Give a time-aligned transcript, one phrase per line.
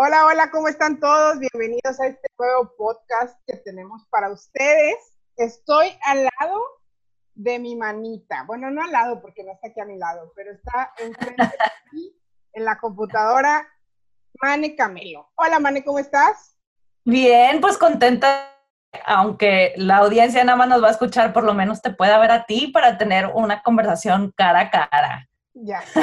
[0.00, 1.40] Hola, hola, ¿cómo están todos?
[1.40, 4.94] Bienvenidos a este nuevo podcast que tenemos para ustedes.
[5.36, 6.62] Estoy al lado
[7.34, 8.44] de mi manita.
[8.46, 11.50] Bueno, no al lado porque no está aquí a mi lado, pero está enfrente de
[11.90, 12.16] mí
[12.52, 13.66] en la computadora
[14.40, 15.32] Mane Camelo.
[15.34, 16.56] Hola, Mane, ¿cómo estás?
[17.04, 18.54] Bien, pues contenta,
[19.04, 22.30] aunque la audiencia nada más nos va a escuchar, por lo menos te pueda ver
[22.30, 25.28] a ti para tener una conversación cara a cara.
[25.54, 26.00] Ya, sí.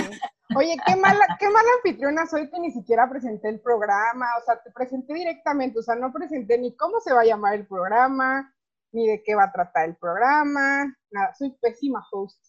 [0.54, 4.62] Oye, qué mala, qué mala anfitriona soy que ni siquiera presenté el programa, o sea,
[4.62, 8.54] te presenté directamente, o sea, no presenté ni cómo se va a llamar el programa,
[8.92, 12.40] ni de qué va a tratar el programa, nada, soy pésima host.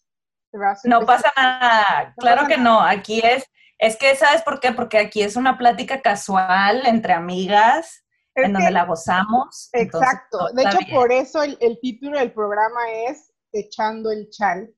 [0.83, 4.73] no pasa nada, claro que no, aquí es, es que, ¿sabes por qué?
[4.73, 8.03] Porque aquí es una plática casual entre amigas,
[8.35, 9.69] en donde la gozamos.
[9.73, 14.71] Exacto, de hecho, por eso el, el título del programa es Echando el Chal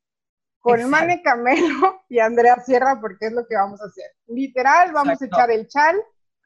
[0.59, 4.11] con Mane Camelo y Andrea Sierra, porque es lo que vamos a hacer.
[4.27, 5.95] Literal, vamos a echar el chal,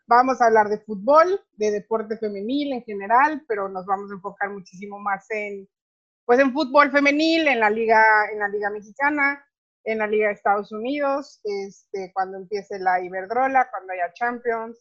[0.08, 4.50] vamos a hablar de fútbol, de deporte femenil en general, pero nos vamos a enfocar
[4.50, 5.67] muchísimo más en,
[6.25, 9.44] pues en fútbol femenil, en la liga, en la liga mexicana,
[9.83, 14.80] en la liga de Estados Unidos, este, cuando empiece la Iberdrola, cuando haya Champions.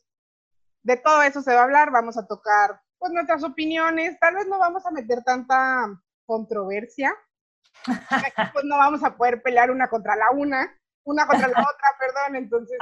[0.82, 4.46] De todo eso se va a hablar, vamos a tocar pues nuestras opiniones, tal vez
[4.46, 5.88] no vamos a meter tanta
[6.24, 7.12] controversia,
[8.52, 10.72] pues no vamos a poder pelear una contra la una,
[11.04, 12.78] una contra la otra, perdón, entonces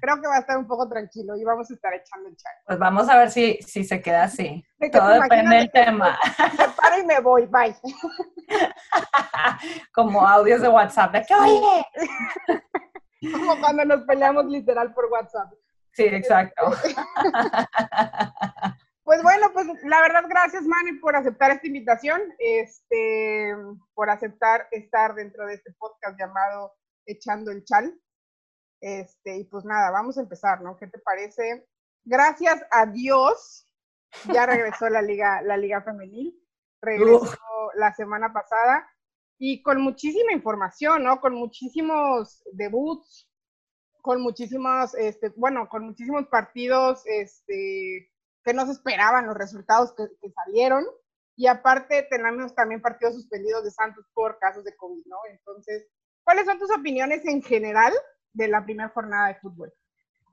[0.00, 2.52] creo que va a estar un poco tranquilo y vamos a estar echando el chat.
[2.66, 4.64] Pues vamos a ver si, si se queda así.
[4.92, 6.18] Todo depende del tema.
[6.58, 7.74] Me paro y me voy, bye.
[9.92, 11.86] Como audios de WhatsApp, de que oye.
[13.32, 15.50] Como cuando nos peleamos literal por WhatsApp.
[15.92, 16.72] Sí, exacto.
[19.04, 23.54] Pues bueno, pues la verdad, gracias Manny por aceptar esta invitación, este,
[23.92, 26.72] por aceptar estar dentro de este podcast llamado
[27.04, 28.00] Echando el Chal.
[28.80, 30.78] Este, y pues nada, vamos a empezar, ¿no?
[30.78, 31.68] ¿Qué te parece?
[32.02, 33.68] Gracias a Dios,
[34.32, 36.42] ya regresó la liga, la liga femenil,
[36.80, 37.28] regresó
[37.74, 38.88] la semana pasada
[39.38, 41.20] y con muchísima información, ¿no?
[41.20, 43.30] Con muchísimos debuts,
[44.00, 48.10] con muchísimos, este, bueno, con muchísimos partidos, este,
[48.44, 50.84] que no se esperaban los resultados que, salieron.
[51.36, 55.16] Y aparte tenemos también partidos suspendidos de Santos por casos de COVID, ¿no?
[55.30, 55.86] Entonces,
[56.22, 57.92] ¿cuáles son tus opiniones en general
[58.32, 59.72] de la primera jornada de fútbol?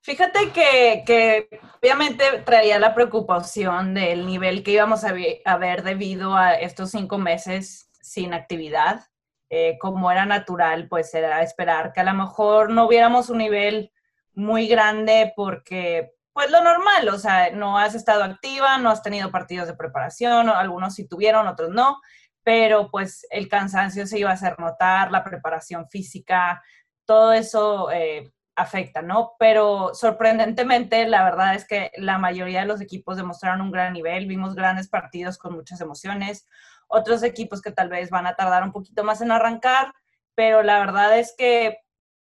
[0.04, 1.48] Fíjate que,
[1.80, 7.90] obviamente traía la preocupación del nivel que íbamos a, ver debido a estos cinco meses
[8.02, 9.06] sin actividad.
[9.50, 13.92] Eh, como era natural, pues era esperar que a lo mejor no hubiéramos un nivel
[14.34, 19.32] muy grande porque pues lo normal, o sea, no has estado activa, no has tenido
[19.32, 22.00] partidos de preparación, algunos sí tuvieron, otros no,
[22.44, 26.62] pero pues el cansancio se iba a hacer notar, la preparación física,
[27.06, 29.34] todo eso eh, afecta, ¿no?
[29.40, 34.28] Pero sorprendentemente, la verdad es que la mayoría de los equipos demostraron un gran nivel,
[34.28, 36.48] vimos grandes partidos con muchas emociones,
[36.88, 39.94] otros equipos que tal vez van a tardar un poquito más en arrancar,
[40.36, 41.80] pero la verdad es que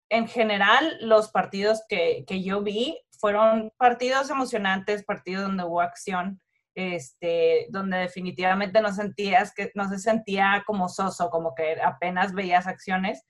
[0.08, 6.41] en general los partidos que, que yo vi fueron partidos emocionantes, partidos donde hubo acción,
[6.75, 12.66] este, donde definitivamente no sentías que no se sentía como soso, como que apenas veías
[12.66, 13.25] acciones.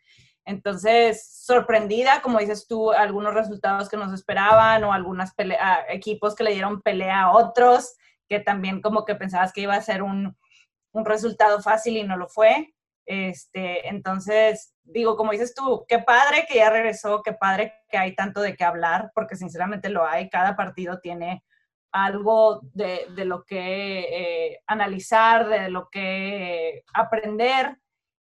[0.46, 5.32] Entonces, sorprendida, como dices tú, algunos resultados que nos esperaban o algunos
[5.90, 7.94] equipos que le dieron pelea a otros,
[8.30, 10.34] que también como que pensabas que iba a ser un,
[10.92, 12.72] un resultado fácil y no lo fue.
[13.06, 18.14] Este, entonces, digo, como dices tú, qué padre que ya regresó, qué padre que hay
[18.14, 21.42] tanto de qué hablar, porque sinceramente lo hay, cada partido tiene
[21.92, 27.78] algo de, lo que eh, analizar, de lo que aprender.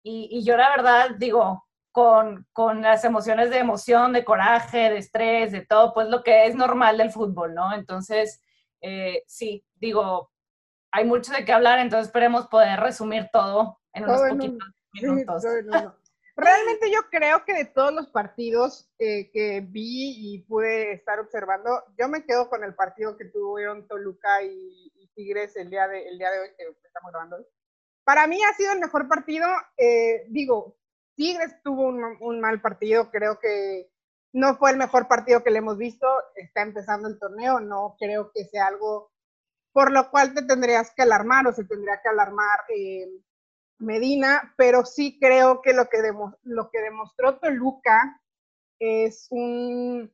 [0.02, 4.98] Y, y, yo la verdad digo, con, con, las emociones de emoción, de coraje, de
[4.98, 7.74] estrés, de todo, pues lo que es normal del fútbol, ¿no?
[7.74, 8.40] Entonces,
[8.80, 10.30] eh, sí, digo,
[10.92, 15.44] hay mucho de qué hablar, entonces esperemos poder resumir todo en unos poquitos minutos.
[16.36, 21.82] Realmente yo creo que de todos los partidos eh, que vi y pude estar observando,
[21.98, 26.16] yo me quedo con el partido que tuvieron Toluca y, Tigres el día, de, el
[26.16, 27.46] día de hoy, que estamos grabando hoy.
[28.04, 29.48] Para mí ha sido el mejor partido.
[29.76, 30.78] Eh, digo,
[31.16, 33.90] Tigres tuvo un, un, mal partido, creo que
[34.32, 36.06] no fue el mejor partido que le hemos visto.
[36.36, 39.10] Está empezando el torneo, no creo que sea algo
[39.72, 43.08] por lo cual te tendrías que alarmar o se tendría que alarmar eh,
[43.78, 45.98] Medina, pero sí creo que lo que,
[46.42, 48.20] lo que demostró Toluca
[48.80, 50.12] es un,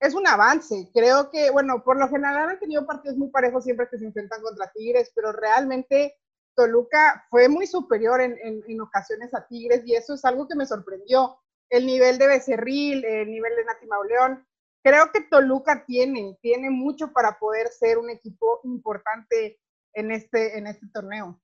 [0.00, 0.90] es un avance.
[0.92, 4.42] Creo que, bueno, por lo general han tenido partidos muy parejos siempre que se enfrentan
[4.42, 6.16] contra Tigres, pero realmente
[6.54, 10.66] Toluca fue muy superior en, en, ocasiones a Tigres y eso es algo que me
[10.66, 11.38] sorprendió.
[11.68, 14.46] El nivel de Becerril, el nivel de Nati Mauleón,
[14.82, 19.60] creo que Toluca tiene, tiene mucho para poder ser un equipo importante
[19.92, 21.40] en este, en este torneo.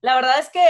[0.00, 0.60] La verdad es que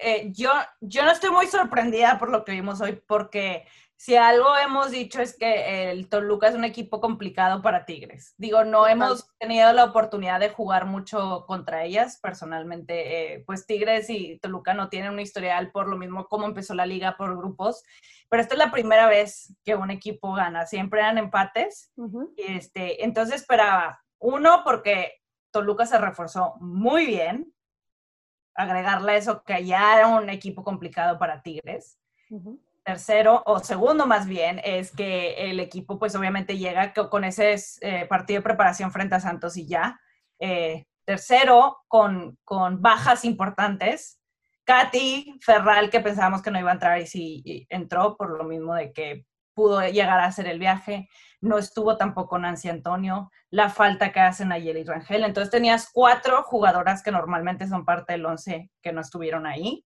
[0.00, 0.50] eh, yo,
[0.80, 3.66] yo no estoy muy sorprendida por lo que vimos hoy, porque
[3.96, 8.34] si algo hemos dicho es que el Toluca es un equipo complicado para Tigres.
[8.36, 12.18] Digo, no hemos tenido la oportunidad de jugar mucho contra ellas.
[12.20, 16.74] Personalmente, eh, pues Tigres y Toluca no tienen un historial por lo mismo como empezó
[16.74, 17.82] la liga por grupos.
[18.28, 20.66] Pero esta es la primera vez que un equipo gana.
[20.66, 21.90] Siempre eran empates.
[22.36, 27.53] y este, entonces esperaba, uno, porque Toluca se reforzó muy bien
[28.54, 31.98] agregarle eso que ya era un equipo complicado para Tigres.
[32.84, 38.06] Tercero, o segundo más bien, es que el equipo pues obviamente llega con ese eh,
[38.06, 40.00] partido de preparación frente a Santos y ya.
[40.38, 44.20] Eh, tercero, con, con bajas importantes.
[44.64, 48.74] Katy Ferral, que pensábamos que no iba a entrar y sí entró, por lo mismo
[48.74, 51.08] de que pudo llegar a hacer el viaje.
[51.40, 55.24] No estuvo tampoco Nancy Antonio, la falta que hacen a y Rangel.
[55.24, 59.84] Entonces tenías cuatro jugadoras que normalmente son parte del once que no estuvieron ahí.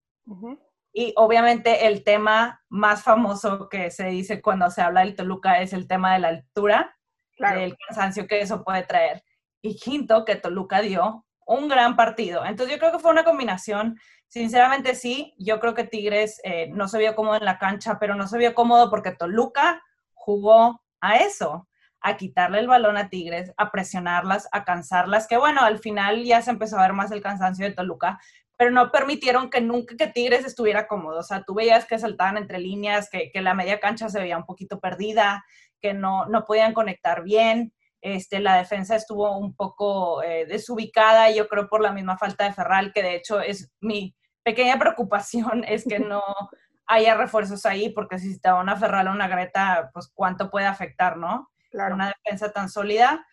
[0.93, 5.73] Y obviamente el tema más famoso que se dice cuando se habla del Toluca es
[5.73, 6.97] el tema de la altura,
[7.39, 9.23] el cansancio que eso puede traer.
[9.63, 12.45] Y quinto, que Toluca dio un gran partido.
[12.45, 13.99] Entonces yo creo que fue una combinación
[14.29, 18.15] Sinceramente sí, yo creo que Tigres eh, no se vio cómodo en la cancha, pero
[18.15, 19.83] no se vio cómodo porque Toluca
[20.13, 21.67] jugó a eso,
[22.01, 26.43] a quitarle el balón a Tigres, a presionarlas, a cansarlas, que bueno, al final ya
[26.43, 28.21] se empezó a ver más el cansancio de Toluca,
[28.59, 31.21] pero no permitieron que nunca que Tigres estuviera cómodo.
[31.21, 34.45] O sea, tú veías que saltaban entre líneas, que, la media cancha se veía un
[34.45, 35.45] poquito perdida,
[35.81, 37.73] que no, no podían conectar bien.
[38.01, 42.53] Este, la defensa estuvo un poco eh, desubicada, yo creo por la misma falta de
[42.53, 46.23] Ferral, que de hecho es mi pequeña preocupación, es que no
[46.87, 50.67] haya refuerzos ahí, porque si te van a Ferral o una Greta, pues cuánto puede
[50.67, 51.51] afectar, ¿no?
[51.71, 51.95] Claro.
[51.95, 53.27] Una defensa tan sólida.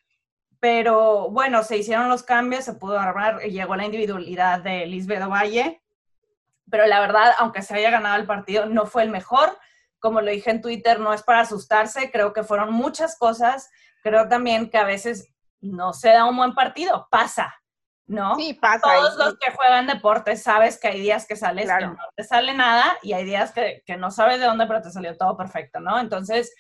[0.60, 5.82] Pero bueno, se hicieron los cambios, se pudo armar, llegó la individualidad de Lisbeth Valle,
[6.70, 9.58] pero la verdad, aunque se haya ganado el partido, no fue el mejor.
[10.00, 13.70] Como lo dije en Twitter, no es para asustarse, creo que fueron muchas cosas
[14.06, 17.56] creo también que a veces no se da un buen partido, pasa,
[18.06, 18.36] ¿no?
[18.36, 18.82] Sí, pasa.
[18.84, 22.54] Todos los que juegan deporte sabes que hay días que sales que no te sale
[22.54, 25.80] nada y hay días que, que, no sabes de dónde, pero te salió todo perfecto,
[25.80, 26.00] ¿no?
[26.00, 26.54] Entonces,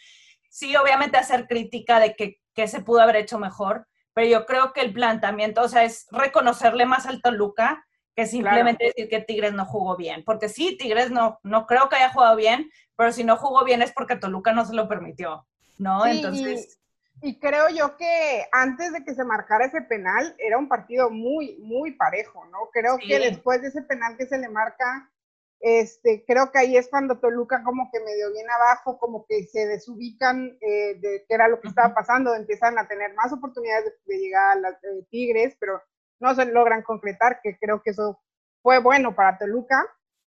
[0.50, 4.74] sí, obviamente hacer crítica de que, que se pudo haber hecho mejor, pero yo creo
[4.74, 9.54] que el planteamiento, o sea, es reconocerle más al Toluca que simplemente decir que Tigres
[9.54, 10.24] no jugó bien.
[10.26, 13.84] Porque sí, Tigres no, no creo que haya jugado bien, pero si no jugó bien
[13.84, 15.46] es porque Toluca no se lo permitió,
[15.78, 16.08] ¿no?
[16.08, 16.80] Entonces...
[17.26, 21.58] Y creo yo que antes de que se marcara ese penal era un partido muy,
[21.58, 22.70] muy parejo, ¿no?
[22.72, 25.12] Creo que después de ese penal que se le marca,
[25.60, 29.66] este, creo que ahí es cuando Toluca como que medio viene abajo, como que se
[29.66, 34.20] desubican eh, de qué era lo que estaba pasando, empiezan a tener más oportunidades de,
[34.20, 34.76] llegar a las
[35.10, 35.82] Tigres, pero
[36.20, 38.22] no se logran concretar, que creo que eso
[38.62, 39.84] fue bueno para Toluca.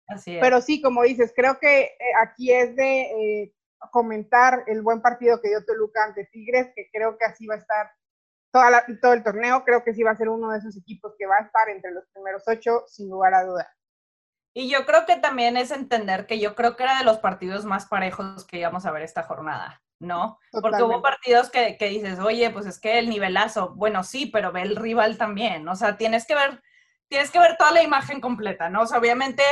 [0.08, 0.40] Así es.
[0.40, 3.02] Pero sí, como dices, creo que eh, aquí es de
[3.43, 3.52] eh,
[3.90, 7.58] comentar el buen partido que dio Toluca ante Tigres, que creo que así va a
[7.58, 7.90] estar
[8.52, 9.64] toda todo el torneo.
[9.64, 11.93] Creo que sí va a ser uno de esos equipos que va a estar entre
[11.93, 13.76] los primeros ocho, sin lugar a duda.
[14.55, 17.67] Y yo creo que también es entender que yo creo que era de los partidos
[17.67, 20.39] más parejos que íbamos a ver esta jornada, ¿no?
[20.51, 24.53] Porque hubo partidos que, que, dices, oye, pues es que el nivelazo, bueno, sí, pero
[24.53, 26.62] ve el rival también, o sea, tienes que ver,
[27.08, 28.81] tienes que ver toda la imagen completa, ¿no?
[28.81, 29.43] O sea, obviamente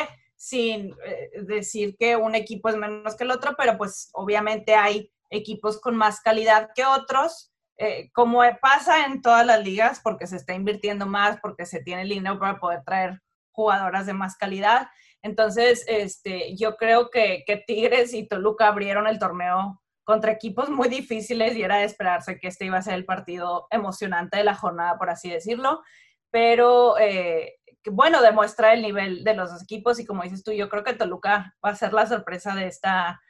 [0.45, 5.11] sin eh, decir que un equipo es menos que el otro, pero pues obviamente hay
[5.31, 10.37] equipos con más calidad que otros, eh, como pasa en todas las ligas, porque se
[10.37, 13.23] está invirtiendo más, porque se tiene el dinero para poder traer
[13.53, 14.89] jugadoras de más calidad.
[15.23, 21.57] Entonces, este, yo creo que, Tigres y Toluca abrieron el torneo contra equipos muy difíciles
[21.57, 24.99] y era de esperarse que este iba a ser el partido emocionante de la jornada,
[24.99, 25.83] por así decirlo.
[26.31, 27.55] Pero eh,
[27.91, 31.55] bueno, demuestra el nivel de los equipos y como dices tú, yo creo que Toluca
[31.65, 33.21] va a ser la sorpresa de esta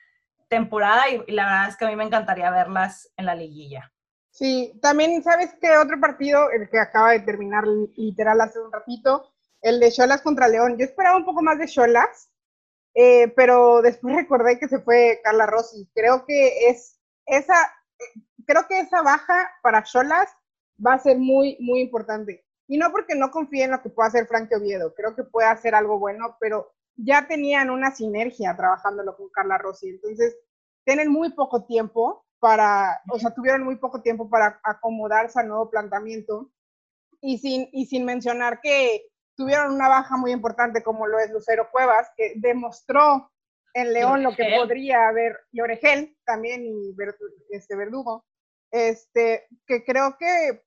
[0.49, 3.93] temporada y, la verdad es que a mí me encantaría verlas en la liguilla.
[4.31, 9.33] Sí, también sabes que otro partido, el que acaba de terminar literal hace un ratito,
[9.61, 10.77] el de Cholas contra León.
[10.77, 12.31] Yo esperaba un poco más de Cholas,
[12.95, 15.89] eh, pero después recordé que se fue Carla Rossi.
[15.95, 17.55] Creo que es esa,
[18.47, 20.29] creo que esa baja para Cholas
[20.85, 22.44] va a ser muy, muy importante.
[22.67, 25.49] Y no porque no confíe en lo que pueda hacer Frankie Oviedo, creo que puede
[25.49, 29.89] hacer algo bueno, pero ya tenían una sinergia trabajándolo con Carla Rossi.
[29.89, 30.37] Entonces,
[30.85, 35.71] tienen muy poco tiempo para, o sea, tuvieron muy poco tiempo para acomodarse al nuevo
[35.71, 36.51] planteamiento.
[37.21, 39.07] Y sin, y sin mencionar que
[39.37, 43.31] tuvieron una baja muy importante como lo es Lucero Cuevas, que demostró
[43.75, 46.95] en León lo que podría haber, y Oregel también, y
[47.51, 48.25] este Verdugo,
[48.71, 50.63] este, que creo que,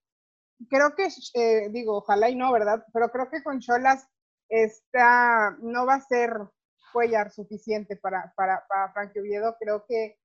[0.69, 2.85] creo que, eh, digo, ojalá y no, ¿verdad?
[2.93, 4.07] Pero creo que con Cholas
[4.49, 6.31] esta, no va a ser
[6.93, 9.55] Cuellar suficiente para, para, para Frankie Oviedo.
[9.59, 10.17] Creo que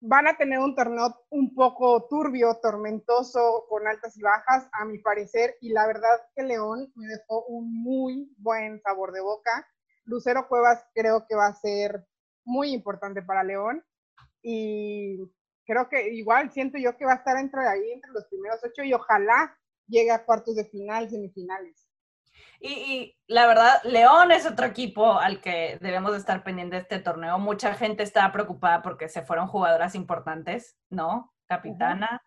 [0.00, 4.98] van a tener un torneo un poco turbio, tormentoso, con altas y bajas, a mi
[4.98, 9.66] parecer, y la verdad que León me dejó un muy buen sabor de boca.
[10.04, 12.06] Lucero Cuevas creo que va a ser
[12.44, 13.84] muy importante para León
[14.42, 15.18] y
[15.70, 18.82] creo que igual siento yo que va a estar entre ahí, entre los primeros ocho
[18.82, 21.86] y ojalá llegue a cuartos de final, semifinales.
[22.58, 27.38] Y, la verdad, León es otro equipo al que debemos estar pendiente de este torneo.
[27.38, 31.32] Mucha gente está preocupada porque se fueron jugadoras importantes, ¿no?
[31.46, 32.20] Capitana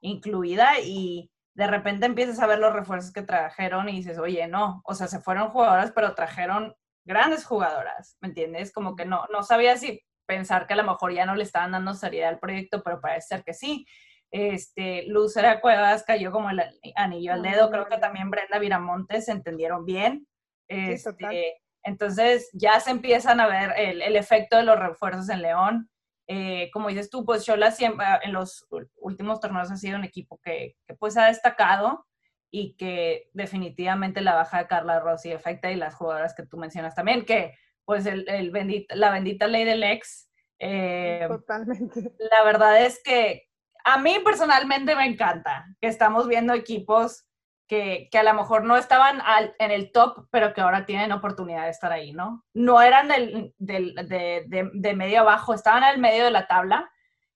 [0.00, 4.82] incluida, y de repente empiezas a ver los refuerzos que trajeron y dices, oye, no,
[4.84, 8.72] o sea, se fueron jugadoras, pero trajeron grandes jugadoras, ¿me entiendes?
[8.72, 11.72] Como que no, no sabía si pensar que a lo mejor ya no le estaban
[11.72, 13.84] dando seriedad al proyecto, pero parece ser que sí.
[14.30, 16.62] Este, Lucera Cuevas cayó como el
[16.94, 20.28] anillo al dedo, creo que también Brenda Viramontes se entendieron bien.
[20.68, 25.90] Este, entonces ya se empiezan a ver el, el, efecto de los refuerzos en León.
[26.28, 28.68] Eh, como dices tú, pues Chola siempre en los
[28.98, 32.06] últimos torneos ha sido un equipo que, que, pues ha destacado
[32.52, 36.94] y que definitivamente la baja de Carla Rossi afecta y las jugadoras que tú mencionas
[36.94, 37.56] también, que
[37.90, 40.30] pues el, el la bendita ley del ex.
[40.60, 42.12] Eh, Totalmente.
[42.30, 43.48] La verdad es que
[43.84, 47.26] a mí personalmente me encanta que estamos viendo equipos
[47.66, 49.20] que, que a lo mejor no estaban
[49.58, 52.44] en el top, pero que ahora tienen oportunidad de estar ahí, ¿no?
[52.54, 56.88] No eran del, del, de, de, de, medio abajo, estaban al medio de la tabla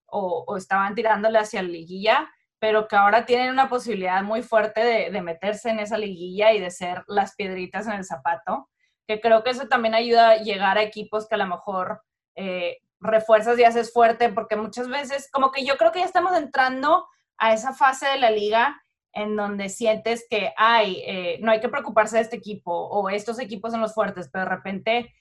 [0.06, 2.30] o, o, estaban tirándole hacia la liguilla,
[2.60, 6.60] pero que ahora tienen una posibilidad muy fuerte de, de meterse en esa liguilla y
[6.60, 8.70] de ser las piedritas en el zapato,
[9.06, 12.02] que creo que eso también ayuda a llegar a equipos que a lo mejor
[12.36, 16.36] eh, refuerzas y haces fuerte, porque muchas veces, como que yo creo que ya estamos
[16.36, 17.06] entrando
[17.36, 18.80] a esa fase de la liga
[19.12, 23.38] en donde sientes que, hay eh, no hay que preocuparse de este equipo o estos
[23.38, 25.14] equipos son los fuertes, pero de repente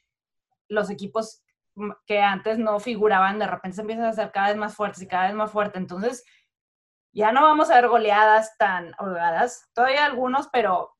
[0.67, 1.43] los equipos
[2.05, 5.07] que antes no figuraban, de repente se empiezan a hacer cada vez más fuertes y
[5.07, 5.81] cada vez más fuertes.
[5.81, 6.23] Entonces,
[7.11, 10.92] ya no vamos a ver goleadas tan holgadas, todavía algunos, pero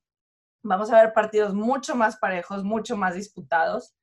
[0.63, 3.93] vamos a ver partidos mucho más parejos, mucho más disputados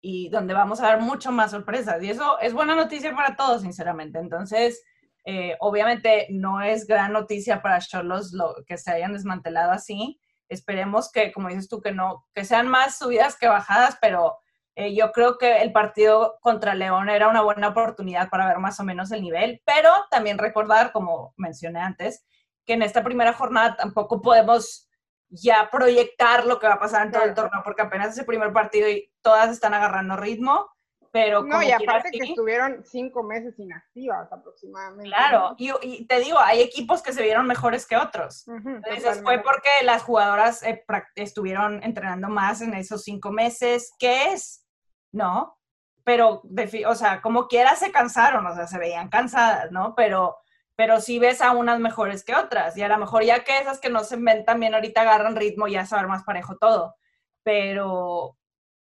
[0.00, 2.02] y donde vamos a ver mucho más sorpresas.
[2.02, 4.18] Y eso es buena noticia para todos, sinceramente.
[4.18, 4.82] Entonces,
[5.24, 10.20] eh, obviamente no es gran noticia para Cholos lo que se hayan desmantelado así.
[10.48, 14.38] Esperemos que, como dices tú, que no, que sean más subidas que bajadas, pero
[14.74, 18.80] eh, yo creo que el partido contra León era una buena oportunidad para ver más
[18.80, 22.24] o menos el nivel, pero también recordar, como mencioné antes,
[22.66, 24.88] que en esta primera jornada tampoco podemos
[25.32, 28.26] ya proyectar lo que va a pasar en todo el torneo, porque apenas es el
[28.26, 30.70] primer partido y todas están agarrando ritmo,
[31.10, 31.42] pero...
[31.42, 35.08] No, y aparte que estuvieron cinco meses inactivas aproximadamente.
[35.08, 38.46] Claro, y, te digo, hay equipos que se vieron mejores que otros.
[38.46, 40.84] Entonces fue porque las jugadoras eh,
[41.14, 44.66] estuvieron entrenando más en esos cinco meses, ¿qué es?
[45.12, 45.58] ¿No?
[46.04, 46.42] Pero,
[46.86, 49.94] o sea, como quiera se cansaron, o sea, se veían cansadas, ¿no?
[49.94, 50.36] Pero
[50.76, 52.76] pero sí ves a unas mejores que otras.
[52.76, 55.68] Y a lo mejor ya que esas que no se ven también ahorita agarran ritmo,
[55.68, 56.96] ya saber más parejo todo.
[57.44, 58.38] Pero,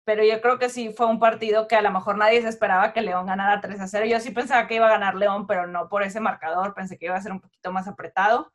[0.05, 2.93] pero yo creo que sí fue un partido que a lo mejor nadie se esperaba
[2.93, 4.07] que León ganara 3 a 0.
[4.07, 6.75] Yo sí pensaba que iba a ganar León, pero no por ese marcador.
[6.75, 8.53] Pensé que iba a ser un poquito más apretado.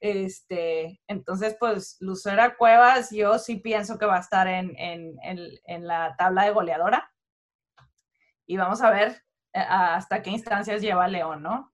[0.00, 5.86] Este, entonces, pues, Lucera Cuevas, yo sí pienso que va a estar en, en, en
[5.86, 7.12] la tabla de goleadora.
[8.46, 9.22] Y vamos a ver
[9.54, 11.72] eh, hasta qué instancias lleva León, ¿no?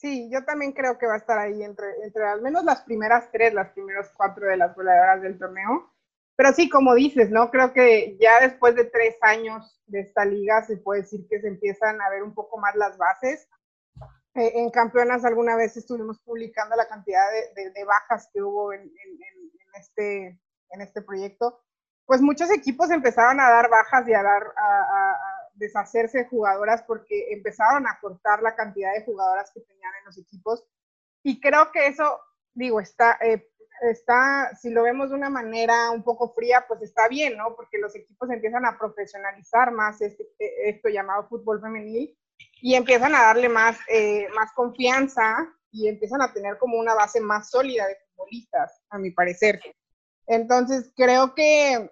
[0.00, 3.32] Sí, yo también creo que va a estar ahí entre, entre al menos las primeras
[3.32, 5.92] tres, las primeras cuatro de las goleadoras del torneo.
[6.36, 7.50] Pero sí, como dices, ¿no?
[7.50, 11.48] Creo que ya después de tres años de esta liga se puede decir que se
[11.48, 13.48] empiezan a ver un poco más las bases.
[14.36, 17.24] Eh, en campeonas alguna vez estuvimos publicando la cantidad
[17.56, 20.40] de, de, bajas que hubo en, en, este,
[20.70, 21.60] en este proyecto.
[22.06, 27.32] Pues muchos equipos empezaron a dar bajas y a dar a deshacerse de jugadoras porque
[27.32, 30.64] empezaron a cortar la cantidad de jugadoras que tenían en los equipos.
[31.22, 32.20] Y creo que eso,
[32.54, 33.48] digo, está, eh,
[33.82, 37.54] está, si lo vemos de una manera un poco fría, pues está bien, ¿no?
[37.54, 42.16] Porque los equipos empiezan a profesionalizar más este, e, esto llamado fútbol femenil
[42.60, 47.20] y empiezan a darle más, eh, más confianza y empiezan a tener como una base
[47.20, 49.60] más sólida de futbolistas, a mi parecer.
[50.26, 51.90] Entonces, creo que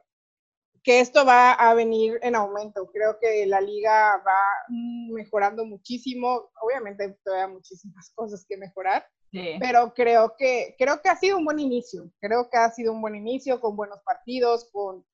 [0.86, 2.88] que esto va a venir en aumento.
[2.92, 6.48] Creo que la liga va mejorando muchísimo.
[6.62, 9.04] Obviamente hay todavía muchísimas cosas que mejorar,
[9.58, 12.08] pero creo que, creo que ha sido un buen inicio.
[12.20, 15.04] Creo que ha sido un buen inicio con buenos partidos, con,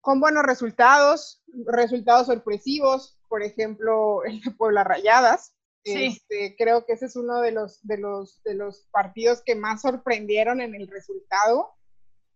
[0.00, 5.54] con buenos resultados, resultados sorpresivos, por ejemplo, el de Puebla Rayadas.
[5.84, 9.82] Este, creo que ese es uno de los, de, los, de los partidos que más
[9.82, 11.76] sorprendieron en el resultado,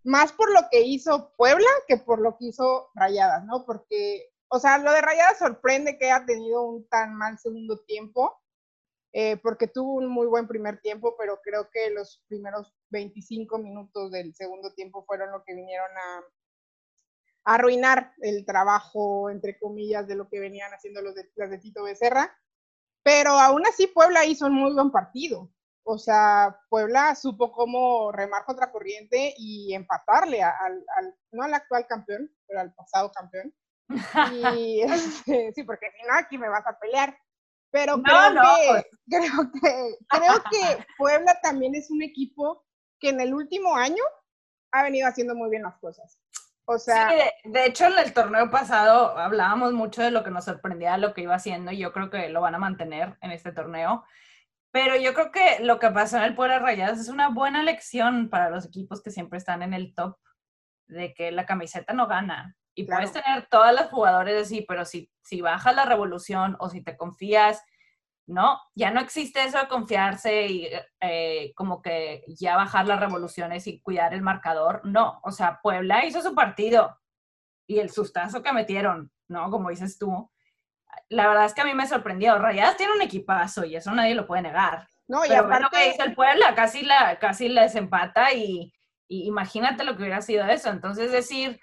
[0.05, 3.65] más por lo que hizo Puebla que por lo que hizo Rayadas, ¿no?
[3.65, 8.41] Porque, o sea, lo de Rayadas sorprende que haya tenido un tan mal segundo tiempo,
[9.13, 14.11] eh, porque tuvo un muy buen primer tiempo, pero creo que los primeros 25 minutos
[14.11, 16.25] del segundo tiempo fueron lo que vinieron a,
[17.47, 22.35] arruinar el trabajo, entre comillas, de lo que venían haciendo los de, de Tito Becerra.
[23.03, 25.51] Pero aún así Puebla hizo un muy buen partido.
[25.87, 30.85] O sea, Puebla supo cómo remar contra corriente y empatarle al,
[31.31, 33.55] no al actual campeón, pero al pasado campeón.
[34.33, 37.17] Y, este, sí, porque si no, aquí me vas a pelear.
[37.71, 38.87] Pero creo, que, pues.
[39.11, 42.65] creo, que, creo que Puebla también es un equipo
[43.01, 44.03] que en el último año
[44.73, 46.19] ha venido haciendo muy bien las cosas.
[46.67, 47.13] O sea,
[47.45, 51.21] de, hecho en el torneo pasado hablábamos mucho de lo que nos sorprendía lo que
[51.21, 54.05] iba haciendo y yo creo que lo van a mantener en este torneo.
[54.75, 58.29] Pero yo creo que lo que pasó en el Puebla Rayadas es una buena lección
[58.29, 60.17] para los equipos que siempre están en el top
[60.89, 62.57] de que la camiseta no gana.
[62.75, 66.83] Y puedes tener todas las jugadores así, pero si, si bajas la revolución o si
[66.83, 67.63] te confías
[68.27, 68.59] ¿no?
[68.75, 70.69] Ya no existe eso de confiarse y
[71.01, 74.81] eh, como que ya bajar las revoluciones y cuidar el marcador.
[74.85, 76.99] No, o sea, Puebla hizo su partido
[77.69, 79.51] y el sustazo que metieron, ¿no?
[79.51, 80.31] Como dices tú.
[81.09, 82.39] La verdad es que a mí me sorprendió.
[82.39, 84.87] Rayadas tiene un equipazo y eso nadie lo puede negar.
[85.07, 85.63] No, y Pero aparte...
[85.63, 88.73] lo que dice el Puebla, casi, la, casi les empata y,
[89.09, 90.71] y imagínate lo que hubiera sido eso.
[90.71, 91.61] Entonces, decir,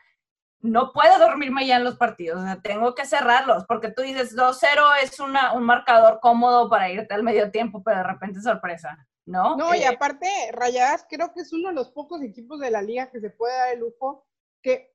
[0.61, 4.35] no puedo dormirme ya en los partidos, o sea, tengo que cerrarlos, porque tú dices
[4.35, 8.95] 2-0 es una, un marcador cómodo para irte al medio tiempo, pero de repente sorpresa,
[9.25, 9.55] ¿no?
[9.57, 12.81] No, y eh, aparte, Rayadas creo que es uno de los pocos equipos de la
[12.81, 14.25] liga que se puede dar el lujo
[14.61, 14.90] que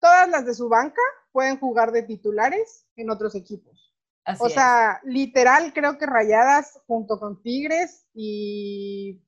[0.00, 1.02] todas las de su banca
[1.32, 3.94] pueden jugar de titulares en otros equipos.
[4.38, 9.22] o sea, literal, creo que Rayadas junto con Tigres y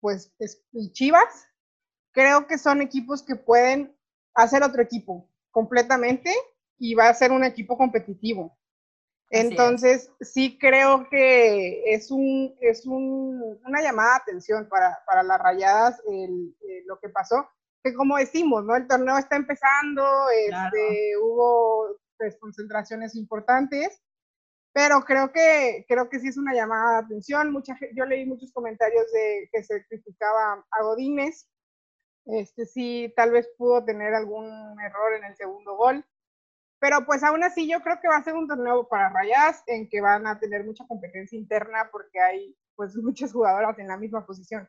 [0.00, 0.32] pues
[0.72, 1.48] y Chivas,
[2.12, 3.96] creo que son equipos que pueden
[4.34, 6.32] hacer otro equipo completamente
[6.78, 8.56] y va a ser un equipo competitivo.
[9.30, 15.40] Entonces, sí creo que es, un, es un, una llamada de atención para, para las
[15.40, 16.54] rayadas el,
[16.86, 17.48] lo que pasó,
[17.86, 18.74] que como decimos, ¿no?
[18.74, 24.02] El torneo está empezando, este, hubo desconcentraciones pues, importantes,
[24.72, 27.52] pero creo que, creo que sí es una llamada de atención.
[27.52, 31.48] Mucha, yo leí muchos comentarios de que se criticaba a Godínez,
[32.26, 34.46] este sí, tal vez pudo tener algún
[34.80, 36.04] error en el segundo gol.
[36.80, 39.88] Pero pues aún así yo creo que va a ser un torneo para Rayas en
[39.88, 44.26] que van a tener mucha competencia interna porque hay pues muchas jugadoras en la misma
[44.26, 44.68] posición.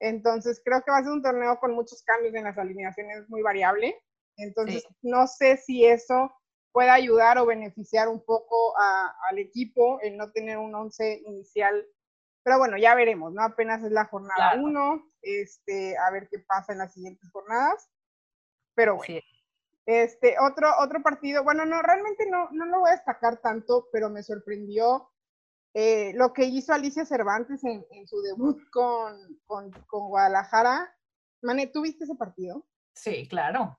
[0.00, 3.42] Entonces creo que va a ser un torneo con muchos cambios en las alineaciones muy
[3.42, 3.98] variable.
[4.36, 6.32] Entonces no sé si eso
[6.72, 11.86] puede ayudar o beneficiar un poco al equipo el no tener un once inicial
[12.46, 13.42] pero bueno, ya veremos, ¿no?
[13.42, 17.90] Apenas es la jornada 1, este, a ver qué pasa en las siguientes jornadas.
[18.76, 19.20] Pero bueno.
[19.84, 24.10] Este, otro, otro partido, bueno, no, realmente no, no lo voy a destacar tanto, pero
[24.10, 25.10] me sorprendió
[25.78, 30.90] eh, lo que hizo Alicia Cervantes en, su debut con, con, con, Guadalajara.
[31.42, 32.66] Mane, ¿tú viste ese partido?
[32.94, 33.78] Sí, claro.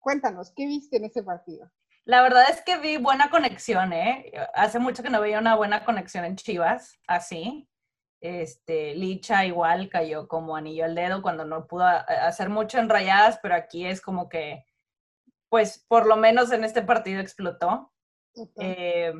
[0.00, 1.72] Cuéntanos, ¿qué viste en ese partido?
[2.04, 4.30] La verdad es que vi buena conexión, ¿eh?
[4.52, 7.66] Hace mucho que no veía una buena conexión en Chivas, así.
[8.20, 13.38] Este, Licha igual cayó como anillo al dedo cuando no pudo hacer mucho en rayadas,
[13.42, 14.66] pero aquí es como que,
[15.48, 17.94] pues por lo menos en este partido explotó.
[18.56, 19.14] Eh,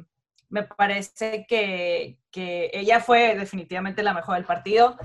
[0.50, 4.98] me parece que, que, ella fue definitivamente la mejor del partido.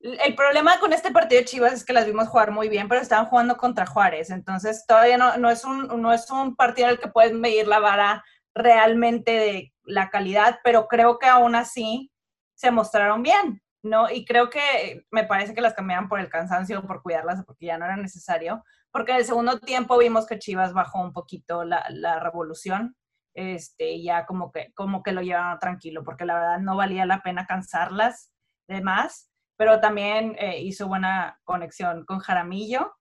[0.00, 3.00] El problema con este partido de Chivas es que las vimos jugar muy bien, pero
[3.00, 6.94] estaban jugando contra Juárez, entonces todavía no, no, es, un, no es un partido en
[6.94, 12.10] el que puedes medir la vara realmente de la calidad, pero creo que aún así
[12.54, 14.10] se mostraron bien, ¿no?
[14.10, 17.78] Y creo que me parece que las cambiaron por el cansancio, por cuidarlas, porque ya
[17.78, 21.84] no era necesario, porque en el segundo tiempo vimos que Chivas bajó un poquito la,
[21.90, 22.96] la revolución,
[23.34, 27.22] este, ya como que, como que lo llevaron tranquilo, porque la verdad no valía la
[27.22, 28.32] pena cansarlas
[28.68, 32.94] de más, pero también eh, hizo buena conexión con Jaramillo.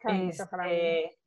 [0.00, 1.18] Este,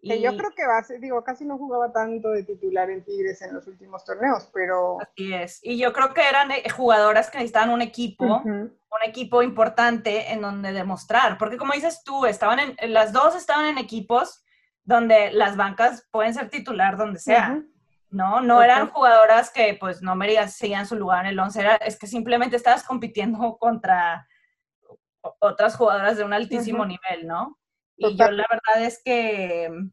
[0.00, 3.54] que yo creo que va digo, casi no jugaba tanto de titular en Tigres en
[3.54, 4.98] los últimos torneos, pero...
[5.00, 5.58] Así es.
[5.62, 10.40] Y yo creo que eran eh, jugadoras que necesitaban un equipo, un equipo importante en
[10.40, 11.36] donde demostrar.
[11.36, 14.44] Porque como dices tú, estaban en, las dos estaban en equipos
[14.84, 17.62] donde las bancas pueden ser titular donde sea.
[18.10, 18.40] ¿No?
[18.40, 22.06] No eran jugadoras que pues no merecían su lugar en el 11, era, es que
[22.06, 24.26] simplemente estabas compitiendo contra
[25.40, 27.58] otras jugadoras de un altísimo nivel, ¿no?
[27.96, 29.90] Y yo la verdad es que mm,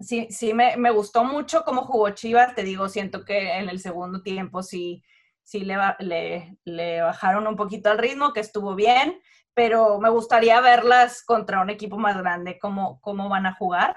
[0.00, 3.78] sí, sí me, me, gustó mucho cómo jugó Chivas, te digo, siento que en el
[3.78, 5.02] segundo tiempo sí,
[5.44, 9.20] sí le, le, le bajaron un poquito al ritmo, que estuvo bien,
[9.54, 13.96] pero me gustaría verlas contra un equipo más grande, cómo, cómo van a jugar.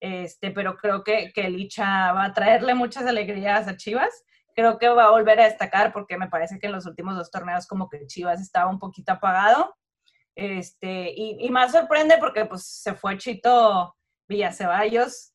[0.00, 4.24] Este, pero creo que, que Licha va a traerle muchas alegrías a Chivas.
[4.54, 7.30] Creo que va a volver a destacar porque me parece que en los últimos dos
[7.30, 9.76] torneos como que Chivas estaba un poquito apagado.
[10.34, 13.96] Este, y, y más sorprende porque pues se fue Chito
[14.28, 15.32] Villaceballos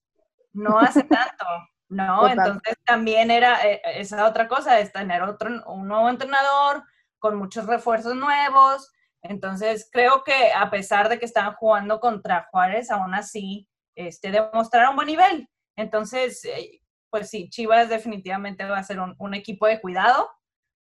[0.53, 1.45] no hace tanto,
[1.89, 2.27] ¿no?
[2.27, 6.83] Entonces también era eh, esa otra cosa, es tener otro, un nuevo entrenador
[7.19, 8.91] con muchos refuerzos nuevos.
[9.21, 14.95] Entonces creo que a pesar de que estaban jugando contra Juárez, aún así este, demostraron
[14.95, 15.49] buen nivel.
[15.75, 20.29] Entonces, eh, pues sí, Chivas definitivamente va a ser un, un, equipo de cuidado,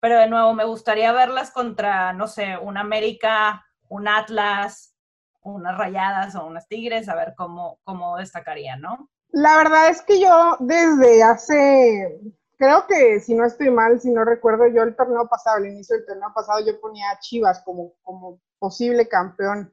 [0.01, 4.95] pero de nuevo me gustaría verlas contra, no sé, un América, un Atlas,
[5.43, 9.11] unas Rayadas o unas Tigres, a ver cómo, cómo destacarían, ¿no?
[9.33, 12.21] La verdad es que yo desde hace,
[12.59, 15.97] creo que si no estoy mal, si no recuerdo, yo el torneo pasado, el inicio
[15.97, 19.73] del torneo pasado, yo ponía a Chivas como, como posible campeón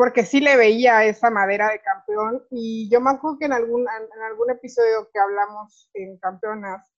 [0.00, 3.82] porque sí le veía esa madera de campeón y yo más acuerdo que en algún,
[3.82, 6.90] en algún episodio que hablamos en campeonas,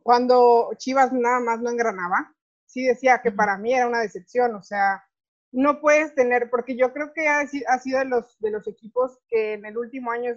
[0.00, 2.32] cuando Chivas nada más no engranaba,
[2.66, 5.04] sí decía que para mí era una decepción, o sea,
[5.50, 9.18] no puedes tener, porque yo creo que ha, ha sido de los, de los equipos
[9.26, 10.36] que en el último año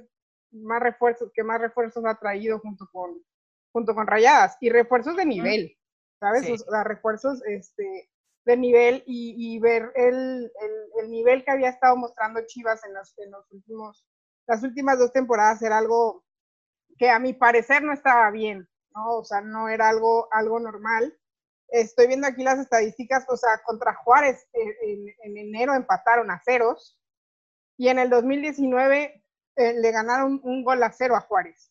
[0.50, 3.24] más refuerzos, que más refuerzos ha traído junto con,
[3.72, 5.78] junto con Rayadas y refuerzos de nivel,
[6.20, 6.44] ¿sabes?
[6.44, 6.54] Sí.
[6.54, 8.10] O sea, refuerzos, este,
[8.48, 13.14] de nivel y, ver el, el, el, nivel que había estado mostrando Chivas en los,
[13.20, 14.08] en los últimos,
[14.48, 16.24] las últimas dos temporadas era algo
[16.98, 19.18] que a mi parecer no estaba bien, ¿no?
[19.18, 21.14] O sea, no era algo, algo normal.
[21.68, 26.40] Estoy viendo aquí las estadísticas, o sea, contra Juárez en, en, en enero empataron a
[26.40, 26.98] ceros
[27.76, 29.26] y en el 2019
[29.58, 31.70] eh, le ganaron un gol a cero a Juárez.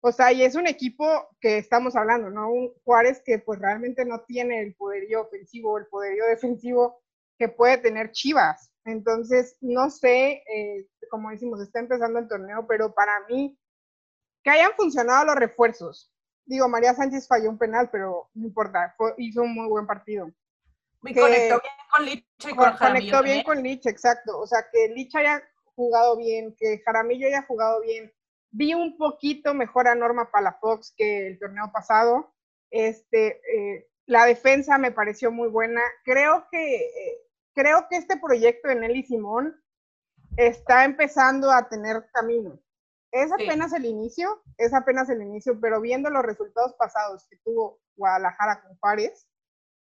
[0.00, 1.06] O sea, y es un equipo
[1.40, 2.50] que estamos hablando, ¿no?
[2.50, 7.02] Un Juárez que pues realmente no tiene el poderío ofensivo, el poderío defensivo
[7.38, 8.72] que puede tener Chivas.
[8.84, 13.58] Entonces, no sé, eh, como decimos, está empezando el torneo, pero para mí,
[14.44, 16.12] que hayan funcionado los refuerzos.
[16.44, 20.30] Digo, María Sánchez falló un penal, pero no importa, fue, hizo un muy buen partido.
[21.02, 24.38] Y que, conectó bien con Lich y con Conectó Jaramillo bien con Lich, exacto.
[24.38, 25.42] O sea, que Lich haya
[25.74, 28.12] jugado bien, que Jaramillo haya jugado bien,
[28.56, 32.34] vi un poquito mejor a Norma Palafox que el torneo pasado.
[32.70, 35.82] Este, eh, la defensa me pareció muy buena.
[36.04, 37.18] Creo que, eh,
[37.54, 39.62] creo que este proyecto de Nelly Simón
[40.36, 42.58] está empezando a tener camino.
[43.12, 43.76] Es apenas sí.
[43.76, 48.76] el inicio, es apenas el inicio, pero viendo los resultados pasados que tuvo Guadalajara con
[48.78, 49.28] Juárez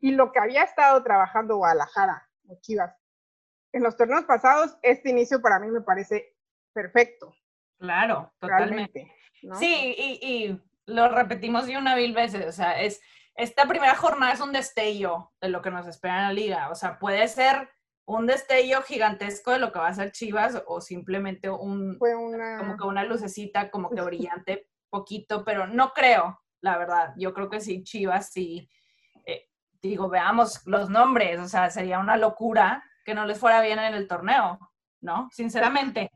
[0.00, 2.28] y lo que había estado trabajando Guadalajara
[2.60, 2.94] Chivas
[3.72, 6.36] en los torneos pasados, este inicio para mí me parece
[6.74, 7.34] perfecto.
[7.82, 9.12] Claro, totalmente.
[9.42, 9.56] ¿no?
[9.56, 13.00] Sí, y, y, lo repetimos de una mil veces, o sea, es,
[13.34, 16.76] esta primera jornada es un destello de lo que nos espera en la liga, o
[16.76, 17.68] sea, puede ser
[18.04, 22.58] un destello gigantesco de lo que va a ser Chivas o simplemente un, Fue una...
[22.58, 27.50] como que una lucecita como que brillante poquito, pero no creo, la verdad, yo creo
[27.50, 28.68] que sí, Chivas sí,
[29.26, 29.48] eh,
[29.80, 33.94] digo, veamos los nombres, o sea, sería una locura que no les fuera bien en
[33.94, 34.58] el torneo,
[35.00, 35.28] ¿no?
[35.32, 36.10] Sinceramente.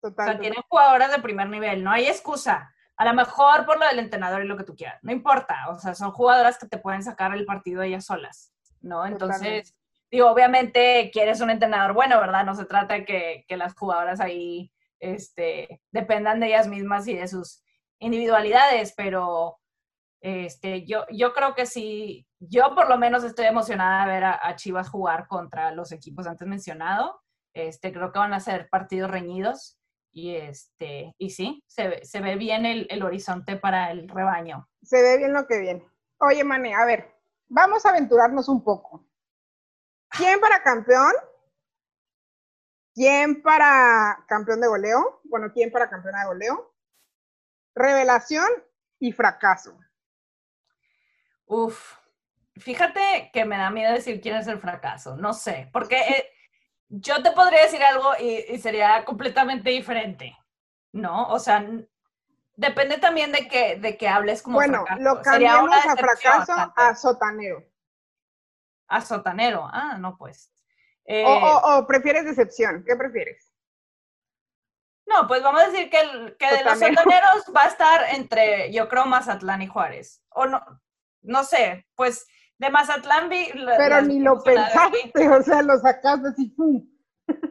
[0.00, 2.72] Total, o sea, tienen jugadoras de primer nivel, no hay excusa.
[2.96, 5.56] A lo mejor por lo del entrenador y lo que tú quieras, no importa.
[5.70, 9.06] O sea, son jugadoras que te pueden sacar el partido ellas solas, ¿no?
[9.06, 9.74] Entonces, Totalmente.
[10.10, 12.44] digo, obviamente quieres un entrenador bueno, ¿verdad?
[12.44, 17.14] No se trata de que, que las jugadoras ahí este, dependan de ellas mismas y
[17.16, 17.62] de sus
[18.00, 19.58] individualidades, pero
[20.20, 24.40] este, yo, yo creo que sí, yo por lo menos estoy emocionada de ver a,
[24.42, 27.16] a Chivas jugar contra los equipos antes mencionados.
[27.54, 29.79] Este, creo que van a ser partidos reñidos.
[30.12, 34.68] Y, este, y sí, se ve, se ve bien el, el, horizonte para el rebaño.
[34.82, 35.88] Se ve bien lo que viene.
[36.18, 37.14] Oye, Mane, a ver,
[37.48, 39.06] vamos a aventurarnos un poco.
[40.08, 41.12] ¿Quién para campeón?
[42.94, 45.20] ¿Quién para campeón de goleo?
[45.24, 46.74] Bueno, ¿quién para campeona de goleo?
[47.74, 48.48] Revelación
[48.98, 49.78] y fracaso.
[51.46, 51.96] Uf,
[52.56, 55.16] fíjate que me da miedo decir quién es el fracaso.
[55.16, 55.96] No sé, porque...
[55.96, 56.30] Eh,
[56.90, 60.36] yo te podría decir algo y, y, sería completamente diferente,
[60.92, 61.28] ¿no?
[61.28, 61.64] O sea,
[62.56, 65.02] depende también de que, de que hables como Bueno, fracaso.
[65.02, 67.64] lo cambiamos a fracaso a sotanero.
[68.88, 70.52] A sotanero, ah, no pues.
[71.04, 73.52] Eh, o, o, o, prefieres decepción, ¿qué prefieres?
[75.06, 78.72] No, pues vamos a decir que, el, que de los sotaneros va a estar entre,
[78.72, 80.22] yo creo, Mazatlán y Juárez.
[80.30, 80.64] O no,
[81.22, 82.26] no sé, pues
[82.60, 83.50] de Mazatlán vi...
[83.78, 86.54] Pero ni lo pensaste, o sea, lo sacaste así.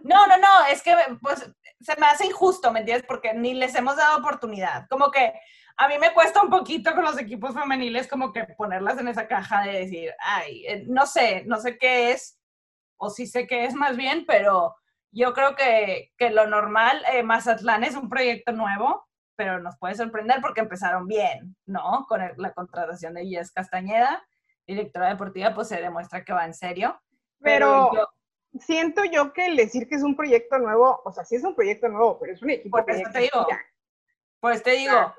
[0.03, 3.07] No, no, no, es que pues se me hace injusto, ¿me entiendes?
[3.07, 4.85] Porque ni les hemos dado oportunidad.
[4.87, 5.33] Como que
[5.77, 9.27] a mí me cuesta un poquito con los equipos femeniles como que ponerlas en esa
[9.27, 12.39] caja de decir, ay, eh, no sé, no sé qué es,
[12.97, 14.75] o sí sé qué es más bien, pero
[15.11, 19.95] yo creo que, que lo normal, eh, Mazatlán es un proyecto nuevo, pero nos puede
[19.95, 22.05] sorprender porque empezaron bien, ¿no?
[22.07, 24.21] Con la contratación de Yes Castañeda,
[24.69, 26.99] directora deportiva, pues se demuestra que va en serio.
[27.41, 27.91] Pero,
[28.59, 31.55] siento yo que el decir que es un proyecto nuevo, o sea, sí es un
[31.55, 32.77] proyecto nuevo, pero es un equipo.
[32.77, 33.47] Por eso te digo.
[34.39, 35.13] Pues te digo,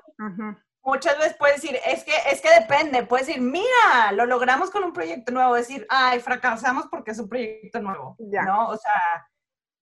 [0.83, 4.83] muchas veces puedes decir, es que, es que depende, puedes decir, mira, lo logramos con
[4.83, 8.69] un proyecto nuevo, decir, ay, fracasamos porque es un proyecto nuevo, ¿no?
[8.69, 9.29] O sea,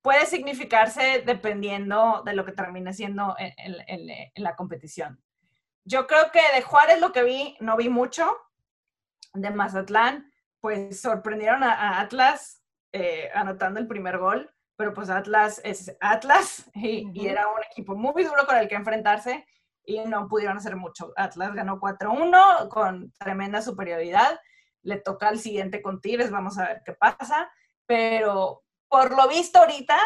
[0.02, 5.22] puede significarse dependiendo de lo que termine siendo en, la competición.
[5.84, 8.36] Yo creo que de Juárez lo que vi, no vi mucho,
[9.34, 12.62] de Mazatlán, pues sorprendieron a, Atlas
[12.92, 18.24] eh, anotando el primer gol, pero pues Atlas es Atlas y, era un equipo muy
[18.24, 19.46] duro con el que enfrentarse
[19.84, 21.12] y no pudieron hacer mucho.
[21.16, 24.40] Atlas ganó 4-1 con tremenda superioridad.
[24.82, 27.50] Le toca al siguiente con Tigres, vamos a ver qué pasa.
[27.86, 29.98] Pero por lo visto ahorita,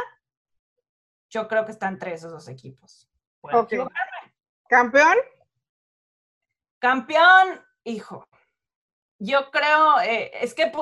[1.30, 3.10] yo creo que están entre esos dos equipos.
[4.68, 5.18] ¿Campeón?
[6.78, 8.26] Campeón, hijo.
[9.24, 10.72] Yo creo, eh, es que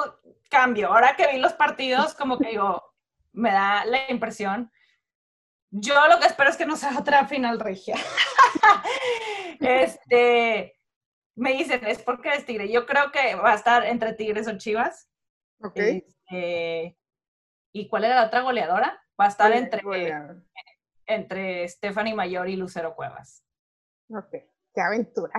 [0.48, 0.88] cambio.
[0.88, 2.82] Ahora que vi los partidos, como que digo,
[3.32, 4.72] me da la impresión.
[5.70, 7.96] Yo lo que espero es que no sea otra final regia.
[9.60, 10.74] este,
[11.34, 12.72] me dicen, es porque es Tigre.
[12.72, 15.10] Yo creo que va a estar entre Tigres o Chivas.
[15.62, 15.76] Ok.
[15.76, 16.98] Este,
[17.72, 19.06] ¿Y cuál era la otra goleadora?
[19.20, 19.82] Va a estar entre,
[21.04, 23.44] entre Stephanie Mayor y Lucero Cuevas.
[24.08, 24.30] Ok,
[24.74, 25.30] qué aventura.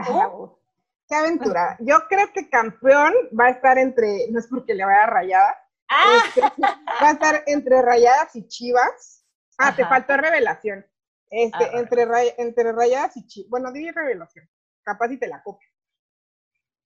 [1.11, 1.75] Qué aventura.
[1.81, 5.57] Yo creo que campeón va a estar entre, no es porque le vaya a rayada,
[5.89, 6.23] ah.
[6.25, 9.25] este, va a estar entre rayadas y chivas.
[9.57, 10.85] Ah, te faltó revelación.
[11.29, 12.05] Este, ah, entre,
[12.37, 13.49] entre rayadas y chivas.
[13.49, 14.49] Bueno, di revelación.
[14.83, 15.67] Capaz si te la copio.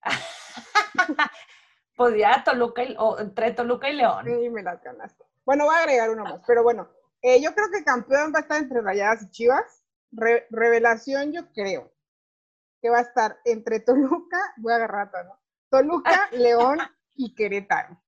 [1.96, 4.26] Podría Toluca y, o entre Toluca y León.
[4.26, 5.24] Sí, me las ganaste.
[5.46, 6.90] Bueno, voy a agregar uno más, pero bueno,
[7.22, 9.84] eh, yo creo que campeón va a estar entre Rayadas y Chivas.
[10.50, 11.95] revelación, yo creo
[12.86, 15.40] que va a estar entre Toluca, voy a agarrar ¿no?
[15.72, 16.78] Toluca, León
[17.16, 18.00] y Querétaro.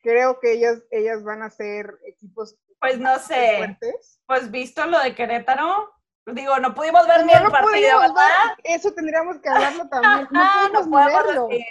[0.00, 2.56] Creo que ellas, ellas van a ser equipos.
[2.78, 3.76] Pues no sé.
[4.24, 5.92] Pues visto lo de Querétaro,
[6.26, 8.56] Digo, no pudimos ver ni el partido, ¿verdad?
[8.62, 10.28] Eso tendríamos que hablarlo también.
[10.30, 11.66] No, no podemos decir.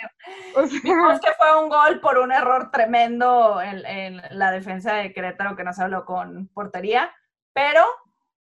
[0.56, 5.64] O que fue un gol por un error tremendo en, la defensa de Querétaro que
[5.64, 7.14] no se habló con portería,
[7.54, 7.86] pero,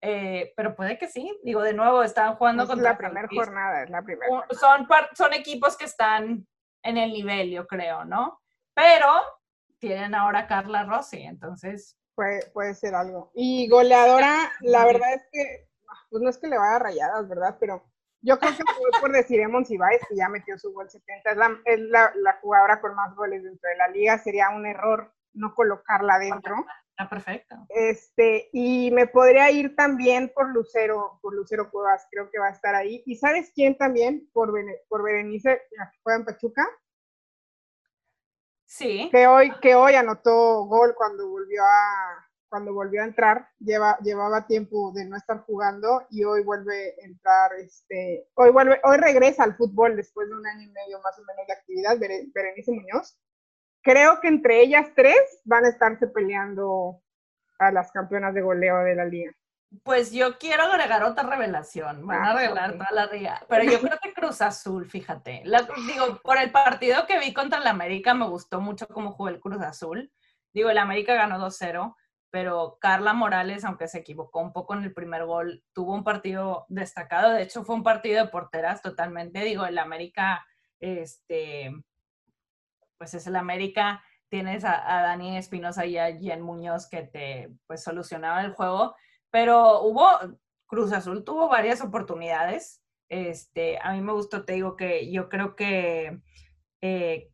[0.00, 1.38] eh, pero puede que sí.
[1.42, 4.46] Digo, de nuevo, están jugando es contra la primera jornada, es la primera.
[4.50, 6.46] Son, son equipos que están
[6.82, 8.40] en el nivel, yo creo, ¿no?
[8.74, 9.06] Pero
[9.78, 11.96] tienen ahora a Carla Rossi, entonces...
[12.14, 13.30] Puede, puede ser algo.
[13.34, 15.68] Y goleadora, la verdad es que
[16.10, 17.56] pues no es que le vaya a rayadas, ¿verdad?
[17.60, 17.84] Pero
[18.20, 21.30] yo creo que fue por decir Emons Ibáez, que ya metió su gol 70,
[21.64, 26.14] es, la, jugadora con más goles dentro de la liga, sería un error no colocarla
[26.14, 26.56] adentro.
[26.98, 27.54] Está perfecto.
[27.68, 32.52] Este, y me podría ir también por Lucero, por Lucero Cuevas, creo que va a
[32.52, 33.04] estar ahí.
[33.06, 34.28] ¿Y sabes quién también?
[34.32, 34.52] Por,
[34.88, 36.68] por Berenice, la que juega en Pachuca.
[38.66, 39.08] Sí.
[39.12, 44.48] Que hoy, que hoy anotó gol cuando volvió a, cuando volvió a entrar, lleva, llevaba
[44.48, 49.44] tiempo de no estar jugando y hoy vuelve a entrar, este, hoy vuelve, hoy regresa
[49.44, 51.96] al fútbol después de un año y medio más o menos de actividad,
[52.34, 53.16] Berenice Muñoz.
[53.88, 57.00] Creo que entre ellas tres van a estarse peleando
[57.58, 59.32] a las campeonas de goleo de la liga.
[59.82, 63.80] Pues yo quiero agregar otra revelación, van a ah, arreglar toda la liga, pero yo
[63.80, 65.42] creo que Cruz Azul, fíjate,
[65.86, 69.40] digo, por el partido que vi contra el América me gustó mucho cómo jugó el
[69.40, 70.12] Cruz Azul,
[70.52, 71.96] digo, el América ganó 2-0,
[72.28, 76.66] pero Carla Morales, aunque se equivocó un poco en el primer gol, tuvo un partido
[76.68, 77.32] destacado.
[77.32, 79.40] De hecho, fue un partido de porteras totalmente.
[79.44, 80.44] Digo, el América,
[80.78, 81.72] este,
[82.98, 84.02] pues es el América.
[84.28, 88.94] Tienes a, Dani Espinosa y a Jen Muñoz que te pues, solucionaban el juego,
[89.30, 90.06] pero hubo,
[90.66, 92.82] Cruz Azul tuvo varias oportunidades.
[93.08, 96.20] Este, a mí me gustó, te digo que yo creo que
[96.82, 97.30] eh,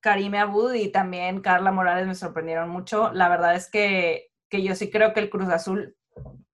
[0.00, 3.10] Karime Abud y también Carla Morales me sorprendieron mucho.
[3.12, 5.96] La verdad es que, yo sí creo que el Cruz Azul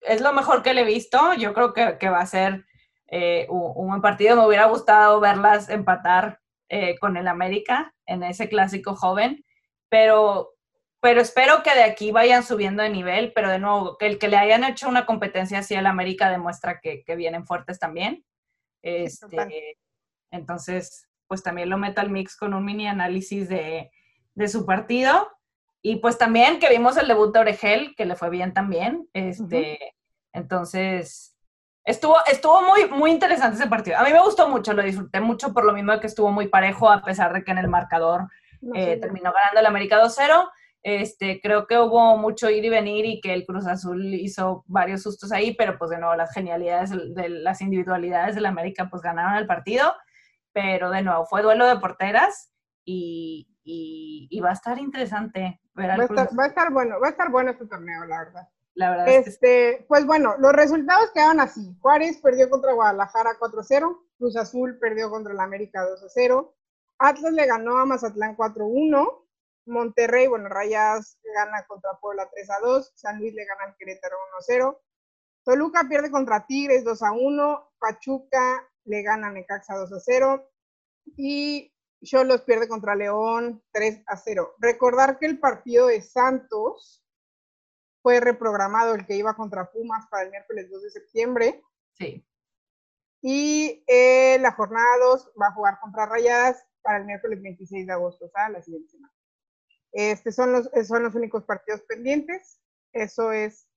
[0.01, 1.35] es lo mejor que le he visto.
[1.35, 2.65] Yo creo que, va a ser
[3.09, 4.37] eh, un, buen partido.
[4.37, 9.45] Me hubiera gustado verlas empatar eh, con el América en ese clásico joven,
[9.89, 10.55] pero,
[11.01, 13.33] pero espero que de aquí vayan subiendo de nivel.
[13.35, 16.81] Pero de nuevo, que el que le hayan hecho una competencia así al América demuestra
[16.81, 18.25] que, vienen fuertes también.
[18.83, 19.79] Este,
[20.31, 23.91] entonces, pues también lo meto al mix con un mini análisis de,
[24.49, 25.31] su partido.
[25.83, 29.09] Y pues también que vimos el debut de Oregel, que le fue bien también.
[29.13, 29.95] Este,
[30.33, 31.36] Entonces,
[31.87, 33.97] Estuvo, estuvo muy, muy interesante ese partido.
[33.97, 36.91] A mí me gustó mucho, lo disfruté mucho por lo mismo que estuvo muy parejo,
[36.91, 38.27] a pesar de que en el marcador
[38.75, 40.51] eh, terminó ganando el América 2-0.
[40.83, 45.03] Este, creo que hubo mucho ir y venir y que el Cruz Azul hizo varios
[45.03, 49.37] sustos ahí, pero pues de nuevo las genialidades de las individualidades del América pues ganaron
[49.37, 49.95] el partido,
[50.53, 52.53] pero de nuevo fue duelo de porteras
[52.85, 57.09] y, y, va a estar interesante ver al va, estar, va a estar bueno, va
[57.09, 58.49] a estar bueno este torneo, la verdad.
[58.77, 61.75] La verdad este, Pues bueno, los resultados quedaron así.
[61.81, 66.53] Juárez perdió contra Guadalajara 4-0, Cruz Azul perdió contra el América 2-0,
[66.99, 69.25] Atlas le ganó a Mazatlán 4-1,
[69.65, 74.79] Monterrey, bueno, Rayas gana contra Puebla 3-2, San Luis le gana al Querétaro 1-0,
[75.43, 80.47] Toluca pierde contra Tigres 2-1, Pachuca le gana a Necaxa 2-0
[81.17, 81.73] y
[82.05, 84.53] Cholos pierde contra León 3-0.
[84.59, 87.06] Recordar que el partido de Santos
[88.07, 91.65] fue reprogramado el que iba contra Pumas para el miércoles 2 de septiembre.
[91.95, 92.25] Sí.
[93.21, 97.93] Y eh, la jornada 2 va a jugar contra Rayadas para el miércoles 26 de
[97.93, 99.13] agosto, o sea, la siguiente semana.
[99.91, 102.61] Este son los, son los únicos partidos pendientes.
[102.93, 103.69] Eso es,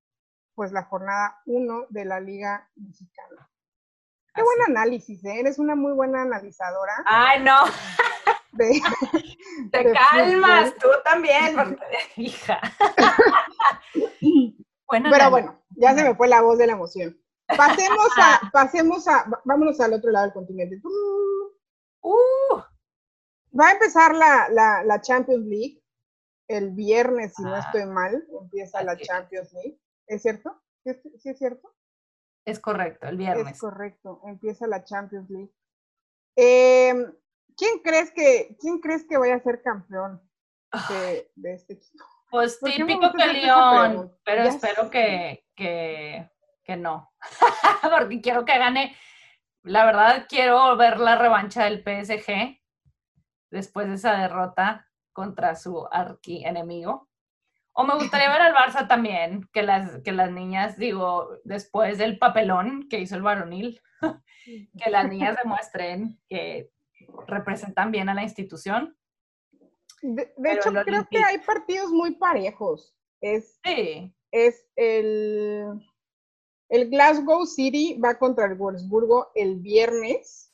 [0.53, 3.49] pues, la jornada 1 de la Liga Mexicana.
[4.35, 5.39] Qué buen análisis, ¿eh?
[5.39, 6.93] Eres una muy buena analizadora.
[7.07, 7.63] Ay, no.
[9.71, 11.77] Te calmas, tú también,
[12.15, 12.59] hija.
[14.89, 17.15] Pero bueno, ya se me fue la voz de la emoción.
[17.55, 20.81] Pasemos a, pasemos a, vámonos al otro lado del continente.
[22.01, 22.61] Uh.
[23.59, 24.49] Va a empezar la,
[24.83, 25.83] la, Champions League
[26.47, 27.59] el viernes, si no ah.
[27.59, 29.79] estoy mal, empieza la Champions League.
[30.07, 30.61] ¿Es cierto?
[30.83, 31.75] ¿Sí, es cierto?
[32.45, 33.53] Es correcto, el viernes.
[33.53, 35.53] Es correcto, empieza la Champions League.
[36.35, 36.93] Eh,
[37.59, 40.21] ¿quién crees que, quién crees que vaya a ser campeón
[41.35, 42.05] de, este equipo?
[42.31, 46.29] Pues típico que León, pero espero que, que,
[46.63, 47.11] que no,
[47.99, 48.95] porque quiero que gane.
[49.63, 52.57] La verdad, quiero ver la revancha del PSG
[53.51, 57.09] después de esa derrota contra su arqui enemigo.
[57.73, 62.17] O me gustaría ver al Barça también, que las, que las niñas, digo, después del
[62.19, 63.81] papelón que hizo el varonil,
[64.45, 66.71] que las niñas demuestren que
[67.27, 68.97] representan bien a la institución.
[70.01, 72.95] De, hecho, creo que hay partidos muy parejos.
[73.21, 73.59] Es,
[74.31, 75.81] es el,
[76.69, 80.53] el Glasgow City va contra el Wolfsburgo el viernes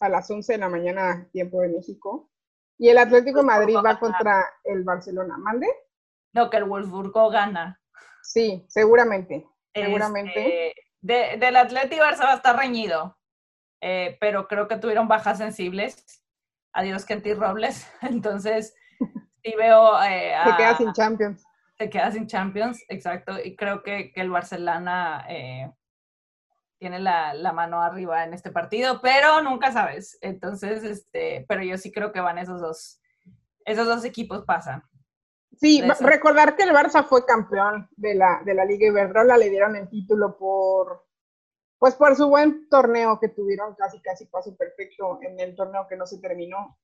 [0.00, 2.30] a las 11 de la mañana, tiempo de México.
[2.78, 5.38] Y el Atlético de Madrid va contra el Barcelona.
[5.38, 5.66] ¿Mande?
[6.34, 7.80] No, que el Wolfsburgo gana.
[8.22, 9.46] Sí, seguramente.
[9.72, 10.68] seguramente.
[10.68, 13.15] Este, de, del Atlético Barça va a estar reñido.
[13.80, 16.22] Eh, pero creo que tuvieron bajas sensibles.
[16.72, 17.86] Adiós, Kenty Robles.
[18.02, 18.74] Entonces,
[19.42, 20.02] sí veo.
[20.02, 21.44] Eh, se queda sin Champions.
[21.78, 23.38] Se queda sin Champions, exacto.
[23.42, 25.70] Y creo que, que el Barcelona eh,
[26.78, 30.18] tiene la, la, mano arriba en este partido, pero nunca sabes.
[30.22, 33.00] Entonces, este, pero yo sí creo que van esos dos.
[33.64, 34.82] Esos dos equipos pasan.
[35.58, 39.74] Sí, recordar que el Barça fue campeón de la, de la Liga Iberdrola, le dieron
[39.74, 41.05] el título por
[41.78, 45.96] pues por su buen torneo que tuvieron, casi casi paso perfecto en el torneo que
[45.96, 46.78] no se terminó.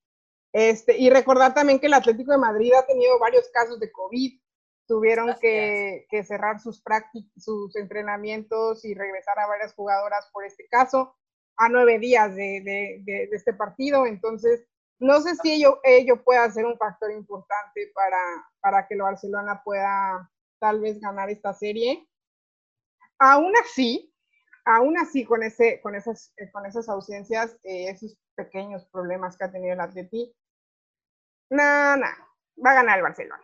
[0.53, 4.39] Este, y recordar también que el Atlético de Madrid ha tenido varios casos de COVID,
[4.87, 11.17] tuvieron que, cerrar sus prácticas, sus entrenamientos y regresar a varias jugadoras por este caso
[11.57, 13.03] a nueve días de,
[13.33, 14.67] este partido, entonces
[14.99, 18.19] no sé si ello, ello pueda ser un factor importante para,
[18.61, 22.09] para que el Barcelona pueda tal vez ganar esta serie.
[23.19, 24.12] Aún así,
[24.65, 29.45] aún así, con, ese, con, esas, eh, con esas ausencias, eh, esos pequeños problemas que
[29.45, 30.35] ha tenido el Atleti,
[31.51, 32.07] nada, no,
[32.65, 33.43] va a ganar el Barcelona.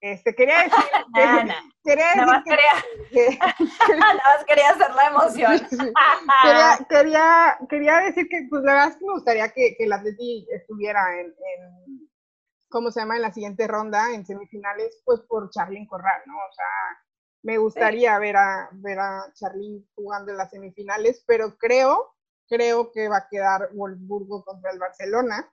[0.00, 3.38] Este, quería decir, quería decir nada más quería,
[3.98, 5.68] nada más quería hacer la emoción.
[6.88, 10.46] quería, quería, decir que, pues la verdad es que me gustaría que, que el Atleti
[10.52, 12.10] estuviera en, en,
[12.70, 16.34] ¿cómo se llama?, en la siguiente ronda, en semifinales, pues por Charly Corral, ¿no?
[16.34, 16.66] O sea,
[17.42, 22.14] me gustaría ver a, ver a Charly jugando en las semifinales, pero creo,
[22.48, 25.50] creo que va a quedar Wolfsburgo contra el Barcelona.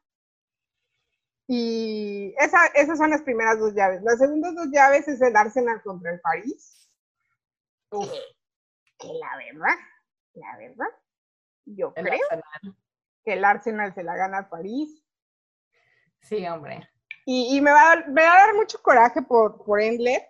[1.47, 4.01] Y esa, esas son las primeras dos llaves.
[4.03, 6.89] Las segundas dos llaves es el Arsenal contra el París.
[7.89, 9.77] Que, la verdad,
[10.33, 10.87] la verdad,
[11.65, 12.19] yo creo
[13.23, 15.01] que el Arsenal se la gana al París.
[16.21, 16.89] Sí, hombre.
[17.25, 20.21] Y, me, va a, me, va a, dar mucho coraje por, por Endler,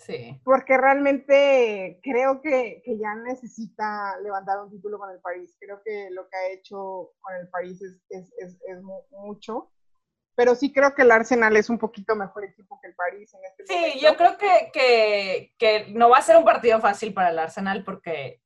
[0.00, 0.40] Sí.
[0.44, 5.54] Porque realmente creo que, que, ya necesita levantar un título con el París.
[5.60, 9.70] Creo que lo que ha hecho con el París es, es, es, es mucho.
[10.34, 13.40] Pero sí creo que el Arsenal es un poquito mejor equipo que el París en
[13.44, 13.98] este momento.
[13.98, 17.38] Sí, yo creo que, que, que no va a ser un partido fácil para el
[17.38, 18.40] Arsenal porque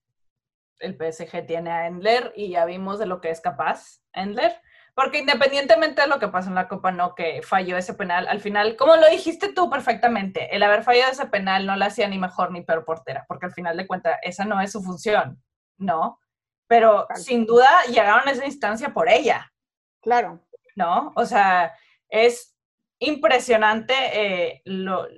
[0.80, 4.52] el PSG tiene a Endler y ya vimos de lo que es capaz Endler.
[4.94, 8.40] Porque independientemente de lo que pasó en la Copa, no que falló ese penal, al
[8.40, 12.18] final, como lo dijiste tú perfectamente, el haber fallado ese penal no la hacía ni
[12.18, 15.42] mejor ni peor portera, porque al final de cuentas esa no es su función,
[15.78, 16.20] ¿no?
[16.68, 19.52] Pero sin duda llegaron a esa instancia por ella.
[20.00, 20.40] Claro.
[20.76, 21.12] ¿No?
[21.16, 21.74] O sea,
[22.08, 22.54] es
[23.00, 25.08] impresionante eh, lo,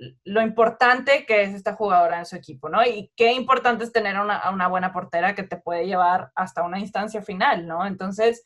[0.41, 2.83] importante que es esta jugadora en su equipo, ¿no?
[2.83, 6.79] Y qué importante es tener una, una buena portera que te puede llevar hasta una
[6.79, 7.85] instancia final, ¿no?
[7.85, 8.43] Entonces,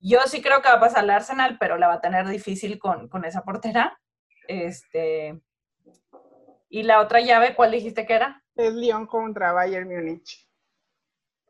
[0.00, 2.78] yo sí creo que va a pasar al Arsenal, pero la va a tener difícil
[2.78, 4.00] con, con esa portera.
[4.48, 5.38] Este,
[6.68, 8.42] y la otra llave, ¿cuál dijiste que era?
[8.56, 10.48] Es Lyon contra Bayern Múnich.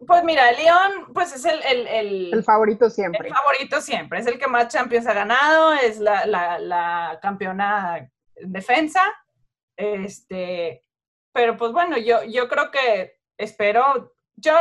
[0.07, 3.29] Pues mira, Lyon, pues es el, el, el, favorito siempre.
[3.29, 4.19] El favorito siempre.
[4.19, 9.03] Es el que más Champions ha ganado, es la, la, la campeona defensa.
[9.77, 10.85] Este,
[11.33, 14.55] pero pues bueno, yo, yo creo que espero, yo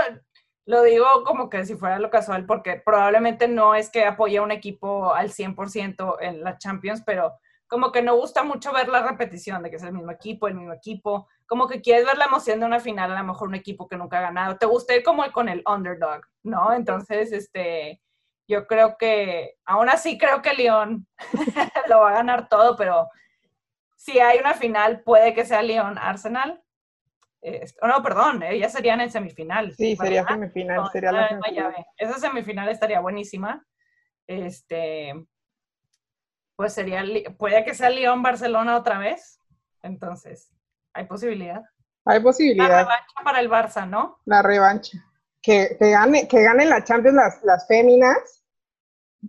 [0.70, 4.44] lo digo como que si fuera lo casual, porque probablemente no es que apoye a
[4.44, 7.34] un equipo al 100% en la Champions, pero
[7.68, 10.54] como que no gusta mucho ver la repetición de que es el mismo equipo, el
[10.54, 13.56] mismo equipo, como que quieres ver la emoción de una final, a lo mejor un
[13.56, 16.72] equipo que nunca ha ganado, te gusta ir como con el underdog, ¿no?
[16.72, 18.00] Entonces, este,
[18.48, 21.08] yo creo que, aún así creo que León
[21.90, 23.10] lo va a ganar todo, pero
[23.96, 26.62] si hay una final, puede que sea León-Arsenal.
[27.82, 29.74] O no, perdón, eh, ya serían en semifinal.
[29.76, 31.86] Sí, sería semifinal, sería la semifinal.
[31.98, 33.66] Esa semifinal estaría buenísima.
[34.28, 35.14] Este,
[36.56, 37.04] pues sería,
[37.38, 39.40] puede que sea Lyon-Barcelona otra vez.
[39.82, 40.52] Entonces,
[40.94, 41.62] hay posibilidad.
[42.06, 42.68] Hay posibilidad.
[42.68, 44.20] La revancha para el Barça, ¿no?
[44.26, 44.98] La revancha.
[45.42, 48.46] Que, que gane, que ganen la Champions las, las féminas,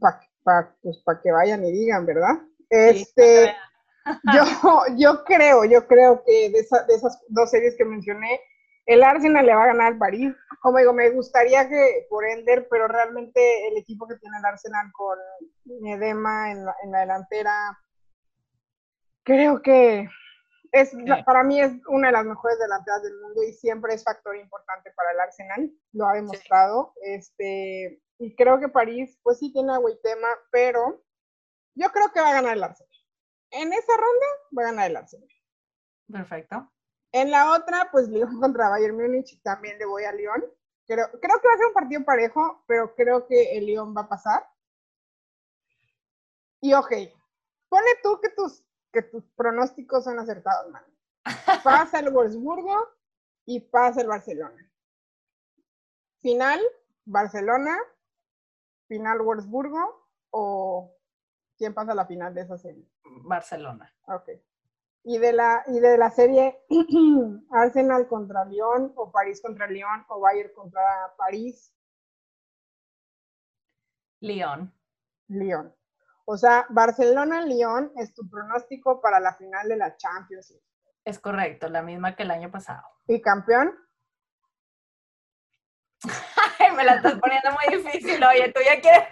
[0.01, 2.41] para pues, que vayan y digan, ¿verdad?
[2.69, 3.55] Este,
[4.35, 4.45] yo,
[4.97, 8.41] yo creo, yo creo que de, de esas dos series que mencioné,
[8.87, 10.35] el Arsenal le va a ganar al París.
[10.61, 14.91] Como digo, me gustaría que por Ender, pero realmente el equipo que tiene el Arsenal
[14.93, 15.19] con
[15.81, 17.79] Medema en la, en la delantera,
[19.23, 20.09] creo que
[20.73, 20.93] es,
[21.25, 24.91] para mí es una de las mejores delanteras del mundo y siempre es factor importante
[24.97, 26.93] para el Arsenal, lo ha demostrado.
[27.03, 31.03] Este, y creo que París, pues sí tiene a tema, pero
[31.75, 32.90] yo creo que va a ganar el Arsenal.
[33.51, 34.27] En esa ronda
[34.57, 35.29] va a ganar el Arsenal.
[36.11, 36.71] Perfecto.
[37.13, 40.45] En la otra, pues Lyon contra Bayern Múnich, también le voy a Lyon.
[40.87, 44.03] Creo, creo que va a ser un partido parejo, pero creo que el Lyon va
[44.03, 44.49] a pasar.
[46.61, 46.93] Y ok,
[47.69, 50.85] pone tú que tus, que tus pronósticos son acertados, man.
[51.65, 52.89] Pasa el Wolfsburgo
[53.47, 54.71] y pasa el Barcelona.
[56.21, 56.61] Final,
[57.05, 57.79] Barcelona,
[58.87, 60.97] final Wolfsburgo o
[61.57, 62.90] quién pasa a la final de esa serie?
[63.25, 63.93] Barcelona.
[64.07, 64.29] Ok.
[65.03, 66.61] Y de la, y de la serie
[67.51, 70.83] Arsenal contra Lyon o París contra Lyon o Bayern contra
[71.17, 71.75] París.
[74.21, 74.73] Lyon.
[75.29, 75.75] Lyon.
[76.27, 80.67] O sea, Barcelona-Lyon es tu pronóstico para la final de la Champions League.
[81.05, 82.83] Es correcto, la misma que el año pasado.
[83.07, 83.75] ¿Y campeón?
[86.81, 89.05] Me la estás poniendo muy difícil, oye, tú ya quieres...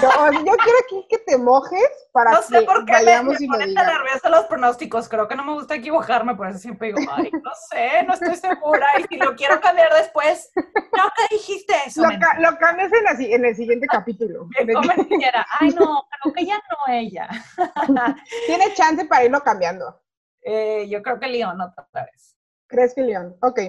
[0.00, 3.74] yo quiero aquí que te mojes para no sé por qué vayamos me, me y
[3.74, 7.30] lo nerviosa los pronósticos, creo que no me gusta equivocarme, por eso siempre digo, ay,
[7.32, 12.02] no sé, no estoy segura, y si lo quiero cambiar después, no, ¿qué dijiste eso?
[12.02, 14.48] Lo, lo cambias en, en, el siguiente capítulo.
[15.60, 17.28] ay, no, creo que ya no ella.
[18.46, 20.00] Tiene chance para irlo cambiando.
[20.42, 22.39] Eh, yo creo que León otra vez.
[22.70, 23.36] ¿Crees que León?
[23.42, 23.60] Ok.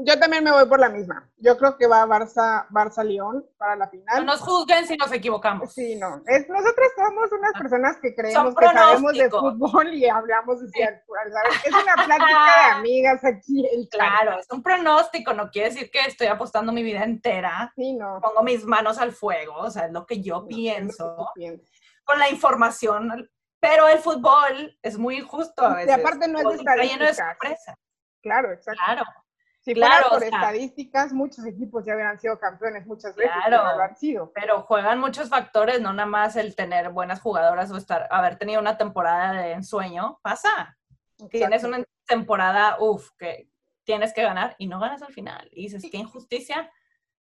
[0.00, 1.30] Yo también me voy por la misma.
[1.38, 4.18] Yo creo que va Barça, Barça León para la final.
[4.18, 5.72] No nos juzguen si nos equivocamos.
[5.72, 6.22] Sí, no.
[6.26, 7.58] Es, nosotros somos unas ah.
[7.58, 11.64] personas que creemos que sabemos de fútbol y hablamos de ¿sabes?
[11.64, 13.88] Es una plática de amigas aquí.
[13.90, 15.32] claro, es un pronóstico.
[15.32, 17.72] No quiere decir que estoy apostando mi vida entera.
[17.76, 18.20] Sí, no.
[18.20, 19.54] Pongo mis manos al fuego.
[19.54, 21.32] O sea, es lo que yo pienso.
[22.04, 23.30] Con la información.
[23.60, 25.96] Pero el fútbol es muy injusto a veces.
[25.96, 27.18] Y aparte no es de estadísticas.
[28.22, 28.80] Claro, exacto.
[28.84, 29.02] Claro.
[29.60, 33.82] Si claro, por estadísticas, muchos equipos ya hubieran sido campeones muchas veces, claro, pero lo
[33.82, 34.32] han sido.
[34.32, 38.60] Pero juegan muchos factores, no nada más el tener buenas jugadoras o estar, haber tenido
[38.60, 40.78] una temporada de ensueño, pasa.
[41.30, 43.50] Tienes una temporada, uff, que
[43.84, 45.48] tienes que ganar y no ganas al final.
[45.52, 46.70] Y dices, qué injusticia.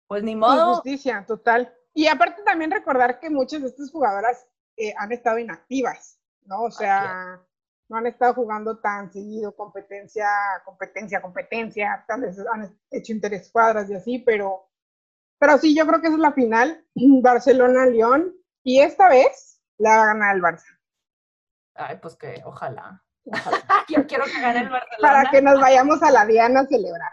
[0.07, 0.69] Pues ni modo.
[0.69, 1.73] Injusticia, total.
[1.93, 6.63] Y aparte también recordar que muchas de estas jugadoras eh, han estado inactivas, ¿no?
[6.63, 7.41] O sea,
[7.94, 10.28] no han estado jugando tan seguido competencia,
[10.66, 13.14] competencia, competencia, tal vez han hecho
[13.52, 14.68] cuadras y así, pero,
[15.39, 18.34] pero sí, yo creo que esa es la final, Barcelona-León,
[18.64, 20.80] y esta vez la va a ganar el Barça.
[21.76, 23.04] Ay, pues que ojalá.
[23.89, 25.14] Yo quiero que gane el Barcelona.
[25.14, 27.12] Para que nos vayamos a la Diana a celebrar.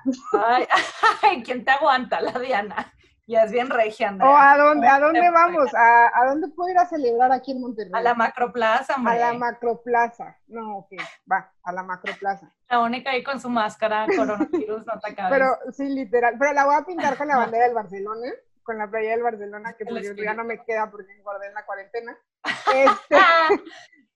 [1.23, 2.21] Ay, ¿quién te aguanta?
[2.23, 2.95] La Diana.
[3.27, 5.73] Ya es bien regia, ¿O a dónde, a dónde vamos?
[5.75, 7.93] ¿A, ¿A, dónde puedo ir a celebrar aquí en Monterrey?
[7.95, 10.37] A la Macroplaza, A la Macroplaza.
[10.49, 10.93] No, ok,
[11.31, 12.53] va, a la Macroplaza.
[12.69, 15.31] La única ahí con su máscara, coronavirus, no te acabes.
[15.31, 16.37] Pero, sí, literal.
[16.39, 19.75] Pero la voy a pintar con la bandera del Barcelona, con la playa del Barcelona,
[19.75, 22.17] que pues, ya no me queda porque engordé en la cuarentena.
[22.75, 23.17] Este,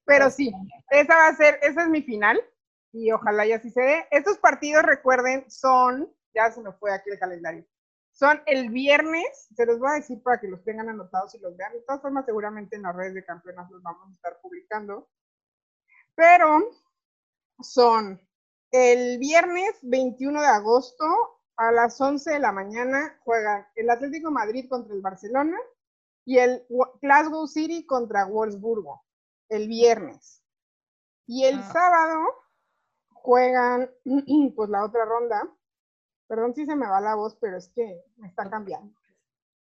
[0.05, 0.53] pero sí,
[0.91, 2.41] esa va a ser, esa es mi final
[2.93, 4.07] y ojalá ya así se dé.
[4.11, 7.65] Estos partidos, recuerden, son, ya se me fue aquí el calendario,
[8.15, 11.57] son el viernes, se los voy a decir para que los tengan anotados y los
[11.57, 11.73] vean.
[11.73, 15.09] De todas formas, seguramente en las redes de campeonas los vamos a estar publicando.
[16.15, 16.71] Pero
[17.61, 18.21] son
[18.71, 21.05] el viernes 21 de agosto
[21.57, 25.59] a las 11 de la mañana juegan el Atlético Madrid contra el Barcelona
[26.25, 26.65] y el
[27.03, 29.05] Glasgow City contra Wolfsburgo
[29.49, 30.41] el viernes.
[31.27, 31.71] Y el ah.
[31.73, 32.21] sábado
[33.11, 33.91] juegan
[34.55, 35.53] pues la otra ronda
[36.27, 38.93] Perdón si se me va la voz, pero es que me está cambiando.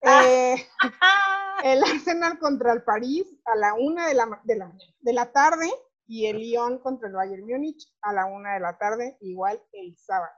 [0.03, 0.23] Ah.
[0.27, 0.57] Eh,
[1.65, 5.71] el Arsenal contra el París a la una de la, de la, de la tarde
[6.07, 9.97] y el Lyon contra el Bayern Múnich a la una de la tarde, igual el
[9.97, 10.33] sábado.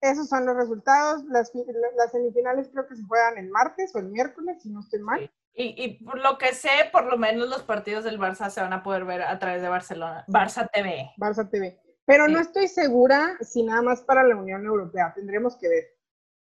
[0.00, 1.24] Esos son los resultados.
[1.24, 1.52] Las,
[1.96, 5.30] las semifinales creo que se juegan el martes o el miércoles, si no estoy mal.
[5.54, 8.74] Y, y, por lo que sé, por lo menos los partidos del Barça se van
[8.74, 11.10] a poder ver a través de Barcelona, Barça TV.
[11.16, 11.80] Barça TV.
[12.06, 15.84] Pero no estoy segura si nada más para la Unión Europea, tendremos que ver.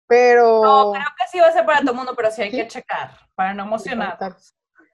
[0.09, 0.63] Pero...
[0.63, 2.67] No, creo que sí va a ser para todo el mundo, pero sí hay que
[2.67, 4.19] checar, para no emocionar.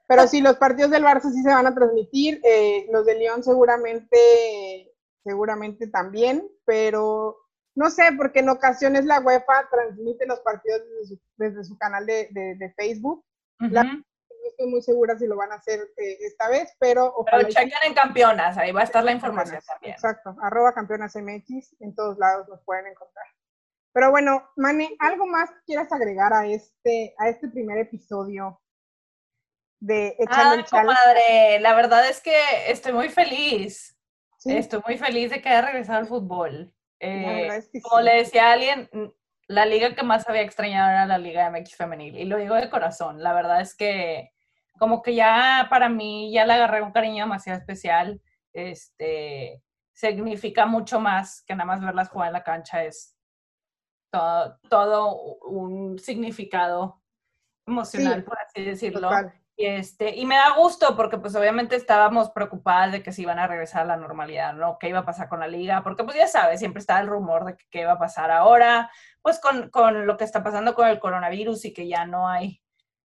[0.06, 3.42] Pero sí, los partidos del Barça sí se van a transmitir, eh, los de León
[3.42, 4.92] seguramente,
[5.24, 7.38] seguramente también, pero
[7.74, 10.82] no sé, porque en ocasiones la UEFA transmite los partidos
[11.36, 13.24] desde su, canal de, Facebook
[14.42, 17.14] no estoy muy segura si lo van a hacer eh, esta vez, pero...
[17.24, 19.94] Pero chequen en Campeonas, ahí va a estar la información también.
[19.94, 23.26] Exacto, arroba Campeonas MX, en todos lados los pueden encontrar.
[23.92, 28.60] Pero bueno, Mane, ¿algo más que quieras agregar a este, a este primer episodio
[29.80, 32.36] de Echando ah, comadre, la verdad es que
[32.68, 33.98] estoy muy feliz.
[34.44, 36.72] Estoy muy feliz de que haya regresado al fútbol.
[37.00, 37.48] Eh,
[37.82, 38.88] como le decía a alguien,
[39.48, 42.16] la liga que más había extrañado era la Liga MX femenil.
[42.16, 43.22] Y lo digo de corazón.
[43.22, 44.32] La verdad es que
[44.78, 48.20] como que ya para mí ya le agarré un cariño demasiado especial.
[48.52, 49.62] Este,
[49.92, 52.84] significa mucho más que nada más verlas jugar en la cancha.
[52.84, 53.16] Es
[54.10, 57.02] todo, todo un significado
[57.66, 59.10] emocional, por así decirlo.
[59.56, 63.38] Y, este, y me da gusto porque pues obviamente estábamos preocupadas de que se iban
[63.38, 64.78] a regresar a la normalidad, ¿no?
[64.78, 65.82] ¿Qué iba a pasar con la liga?
[65.82, 68.90] Porque pues ya sabes, siempre está el rumor de que qué iba a pasar ahora,
[69.20, 72.62] pues con, con lo que está pasando con el coronavirus y que ya no hay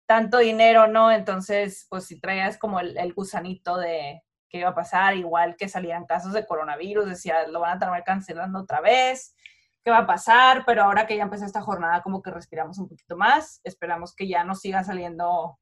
[0.06, 1.12] tanto dinero, ¿no?
[1.12, 5.70] Entonces, pues si traías como el, el, gusanito de qué iba a pasar, igual que
[5.70, 9.36] salían casos de coronavirus, decía, lo van a terminar cancelando otra vez,
[9.84, 12.88] qué va a pasar, pero ahora que ya empezó esta jornada, como que respiramos un
[12.90, 15.60] poquito más, esperamos que ya no sigan saliendo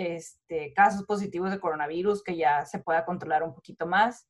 [0.00, 4.26] este, casos positivos de coronavirus, que ya se pueda controlar un poquito más,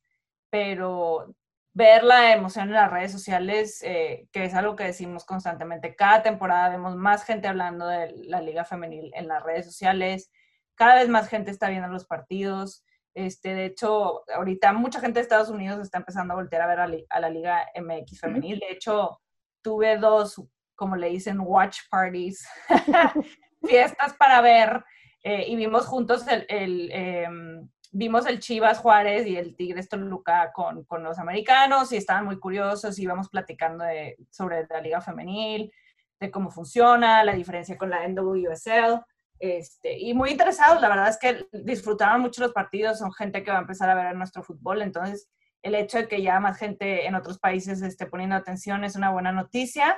[0.49, 1.33] pero
[1.73, 5.95] ver la emoción en las redes sociales, eh, que es algo que decimos constantemente.
[5.95, 10.29] Cada temporada vemos más gente hablando de la liga femenil en las redes sociales,
[10.75, 12.83] cada vez más gente está viendo los partidos.
[13.13, 16.79] Este, de hecho, ahorita mucha gente de Estados Unidos está empezando a voltear a ver
[16.79, 18.59] a, la Liga MX femenil.
[18.59, 19.21] De hecho,
[19.61, 20.41] tuve dos,
[20.75, 22.47] como le dicen, watch parties,
[23.61, 24.83] fiestas para ver,
[25.23, 30.51] eh, y vimos juntos el, el em, vimos el Chivas Juárez y el Tigres Toluca
[30.53, 35.01] con, con los americanos y estaban muy curiosos y íbamos platicando de, sobre la liga
[35.01, 35.71] femenil,
[36.19, 39.03] de cómo funciona, la diferencia con la NWSL.
[39.39, 43.51] Este, y muy interesados, la verdad es que disfrutaron mucho los partidos, son gente que
[43.51, 45.29] va a empezar a ver nuestro fútbol, entonces
[45.63, 49.11] el hecho de que ya más gente en otros países esté poniendo atención es una
[49.11, 49.97] buena noticia.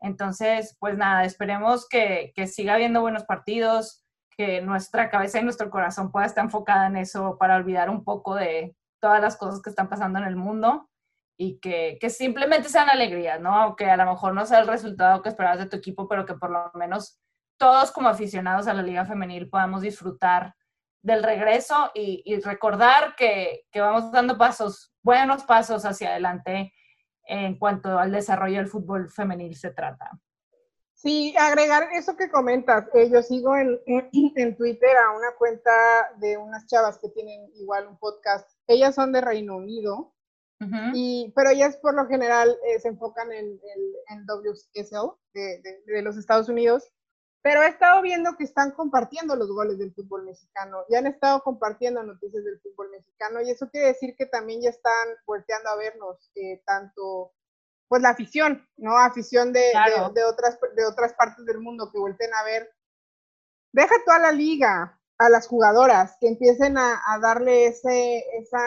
[0.00, 4.04] Entonces, pues nada, esperemos que, que siga habiendo buenos partidos,
[4.38, 8.36] que nuestra cabeza y nuestro corazón pueda estar enfocada en eso para olvidar un poco
[8.36, 10.88] de todas las cosas que están pasando en el mundo
[11.36, 13.52] y que, simplemente sean alegrías, ¿no?
[13.52, 16.34] Aunque a lo mejor no sea el resultado que esperabas de tu equipo, pero que
[16.34, 17.18] por lo menos
[17.58, 20.54] todos como aficionados a la liga femenil podamos disfrutar
[21.02, 26.72] del regreso y, recordar que, vamos dando pasos, buenos pasos hacia adelante
[27.24, 30.12] en cuanto al desarrollo del fútbol femenil se trata.
[30.98, 32.88] Sí, agregar eso que comentas.
[32.92, 35.70] Eh, yo sigo en, en, Twitter a una cuenta
[36.16, 38.50] de unas chavas que tienen igual un podcast.
[38.66, 40.12] Ellas son de Reino Unido,
[40.94, 43.60] y, pero ellas por lo general eh, se enfocan en,
[44.08, 46.92] en, WSL de, de, de, los Estados Unidos.
[47.42, 51.44] pero he estado viendo que están compartiendo los goles del fútbol mexicano, ya han estado
[51.44, 55.76] compartiendo noticias del fútbol mexicano y eso quiere decir que también ya están volteando a
[55.76, 57.32] vernos eh, tanto
[57.88, 58.96] pues la afición, ¿no?
[58.96, 59.72] Afición de,
[60.14, 62.70] de, otras, de otras partes del mundo que volteen a ver.
[63.72, 68.62] Deja toda la liga a las jugadoras, que empiecen a, darle ese, esa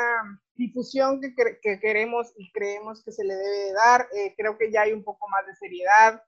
[0.56, 4.08] difusión que, que, queremos y creemos que se le debe dar.
[4.14, 6.24] Eh, creo que ya hay un poco más de seriedad.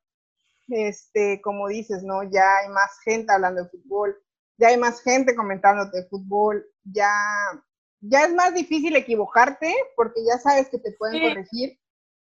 [0.69, 2.23] Este, como dices, ¿no?
[2.23, 4.17] Ya hay más gente hablando de fútbol,
[4.57, 7.11] ya hay más gente comentando de fútbol, ya,
[7.99, 11.77] ya es más difícil equivocarte porque ya sabes que te pueden corregir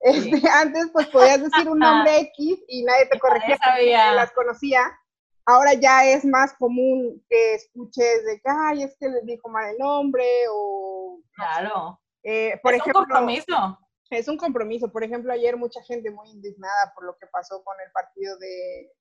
[0.01, 4.81] este, antes pues podías decir un nombre X y nadie te corregía porque las conocía.
[5.47, 9.71] Ahora ya es más común que escuches de que, ay, es que les dijo mal
[9.71, 11.23] el nombre o...
[11.35, 11.99] Claro.
[12.23, 13.79] Eh, por es ejemplo, un compromiso.
[14.11, 14.93] Es un compromiso.
[14.93, 18.37] Por ejemplo, ayer mucha gente muy indignada por lo que pasó con el partido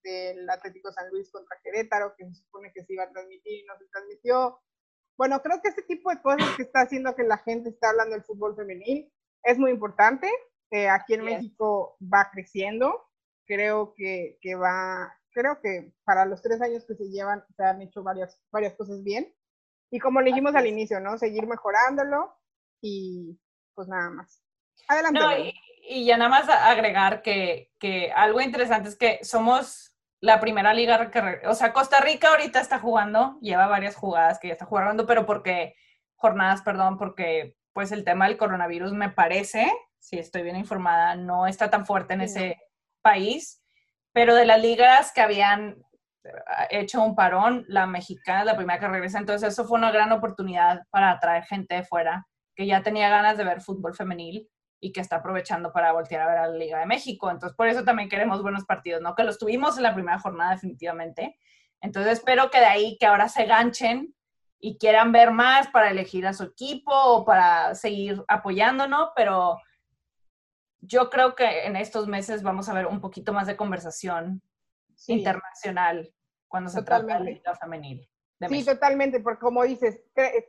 [0.04, 3.66] del Atlético San Luis contra Querétaro, que se supone que se iba a transmitir y
[3.66, 4.60] no se transmitió.
[5.18, 8.16] Bueno, creo que este tipo de cosas que está haciendo que la gente está hablando
[8.16, 9.12] del fútbol femenil
[9.44, 10.32] es muy importante
[10.90, 13.10] aquí en México va creciendo.
[13.46, 17.82] Creo que, que, va, creo que para los tres años que se llevan se han
[17.82, 19.34] hecho varias, varias cosas bien.
[19.90, 21.18] Y como le dijimos al inicio, ¿no?
[21.18, 22.38] Seguir mejorándolo
[22.82, 23.40] y
[23.74, 24.44] pues nada más.
[24.88, 25.20] Adelante.
[25.20, 25.32] No,
[25.90, 31.10] y, ya nada más agregar que, que, algo interesante es que somos la primera liga
[31.12, 35.06] que, o sea, Costa Rica ahorita está jugando, lleva varias jugadas que ya está jugando,
[35.06, 35.76] pero porque,
[36.16, 41.48] jornadas, perdón, porque pues el tema del coronavirus me parece si estoy bien informada, no
[41.48, 42.58] está tan fuerte en ese
[43.02, 43.62] país,
[44.14, 45.78] pero de las ligas que habían
[46.24, 46.32] eh,
[46.72, 50.12] hecho un parón, la mexicana es la primera que regresa, entonces eso fue una gran
[50.12, 52.26] oportunidad para atraer gente de fuera
[52.56, 56.28] que ya tenía ganas de ver fútbol femenil y que está aprovechando para voltear a
[56.28, 57.30] ver a la Liga de México.
[57.30, 59.16] Entonces, por eso también queremos buenos partidos, ¿no?
[59.16, 61.38] Que los tuvimos en la primera jornada definitivamente.
[61.82, 64.16] Entonces, espero que de ahí que ahora se ganchen
[64.60, 69.60] y quieran ver más para elegir a su equipo o para seguir apoyándonos, pero
[70.88, 74.42] yo creo que en estos meses vamos a ver un poquito más de conversación
[75.08, 76.12] internacional
[76.48, 78.10] cuando se trata de la liga femenil.
[78.48, 80.00] sí, totalmente, porque como dices,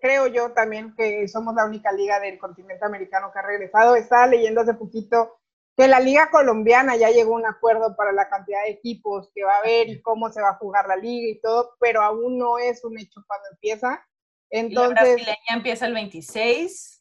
[0.00, 3.96] creo yo también que somos la única liga del continente americano que ha regresado.
[3.96, 5.40] Estaba leyendo hace poquito
[5.76, 9.44] que la liga colombiana ya llegó a un acuerdo para la cantidad de equipos que
[9.44, 12.38] va a haber y cómo se va a jugar la liga y todo, pero aún
[12.38, 14.04] no es un hecho cuando empieza.
[14.50, 16.97] Entonces, la brasileña empieza el 26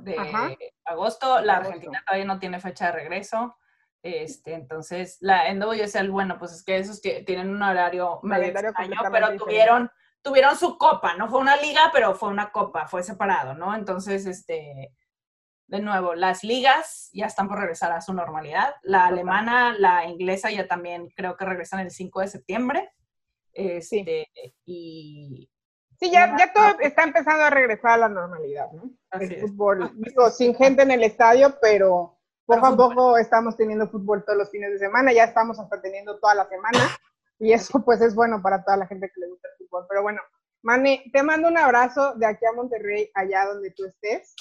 [0.00, 1.40] de agosto.
[1.40, 3.56] La Argentina todavía no tiene fecha de regreso.
[4.02, 9.36] Este, entonces, la el bueno, pues es que esos tienen un horario medio extraño, pero
[9.36, 9.90] tuvieron,
[10.22, 13.74] tuvieron su copa, no fue una liga, pero fue una copa, fue separado, ¿no?
[13.74, 14.94] Entonces, este,
[15.66, 18.74] de nuevo, las ligas ya están por regresar a su normalidad.
[18.82, 22.90] La alemana, la inglesa ya también creo que regresan el 5 de septiembre.
[23.52, 24.28] Este,
[24.64, 25.50] y,
[26.00, 28.90] Sí, ya, ya todo está empezando a regresar a la normalidad, ¿no?
[29.12, 34.24] el fútbol, digo, sin gente en el estadio, pero poco a poco estamos teniendo fútbol
[34.24, 36.78] todos los fines de semana, ya estamos hasta teniendo toda la semana,
[37.40, 39.86] y eso pues es bueno para toda la gente que le gusta el fútbol.
[39.88, 40.20] Pero bueno,
[40.62, 44.34] Mane, te mando un abrazo de aquí a Monterrey, allá donde tú estés,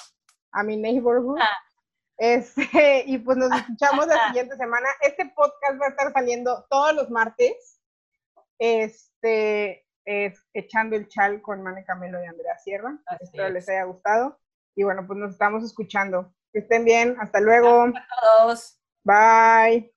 [0.51, 1.39] a mi neighborhood.
[1.39, 1.57] Ah.
[2.17, 4.87] Este, y pues nos escuchamos la siguiente semana.
[5.01, 7.79] Este podcast va a estar saliendo todos los martes.
[8.59, 12.97] Este, es Echando el Chal con Mane Camelo y Andrea Sierra.
[13.19, 14.39] Espero les haya gustado.
[14.73, 16.33] Y bueno, pues nos estamos escuchando.
[16.53, 17.17] Que estén bien.
[17.19, 17.83] Hasta luego.
[17.83, 18.79] Hasta todos.
[19.03, 19.96] Bye.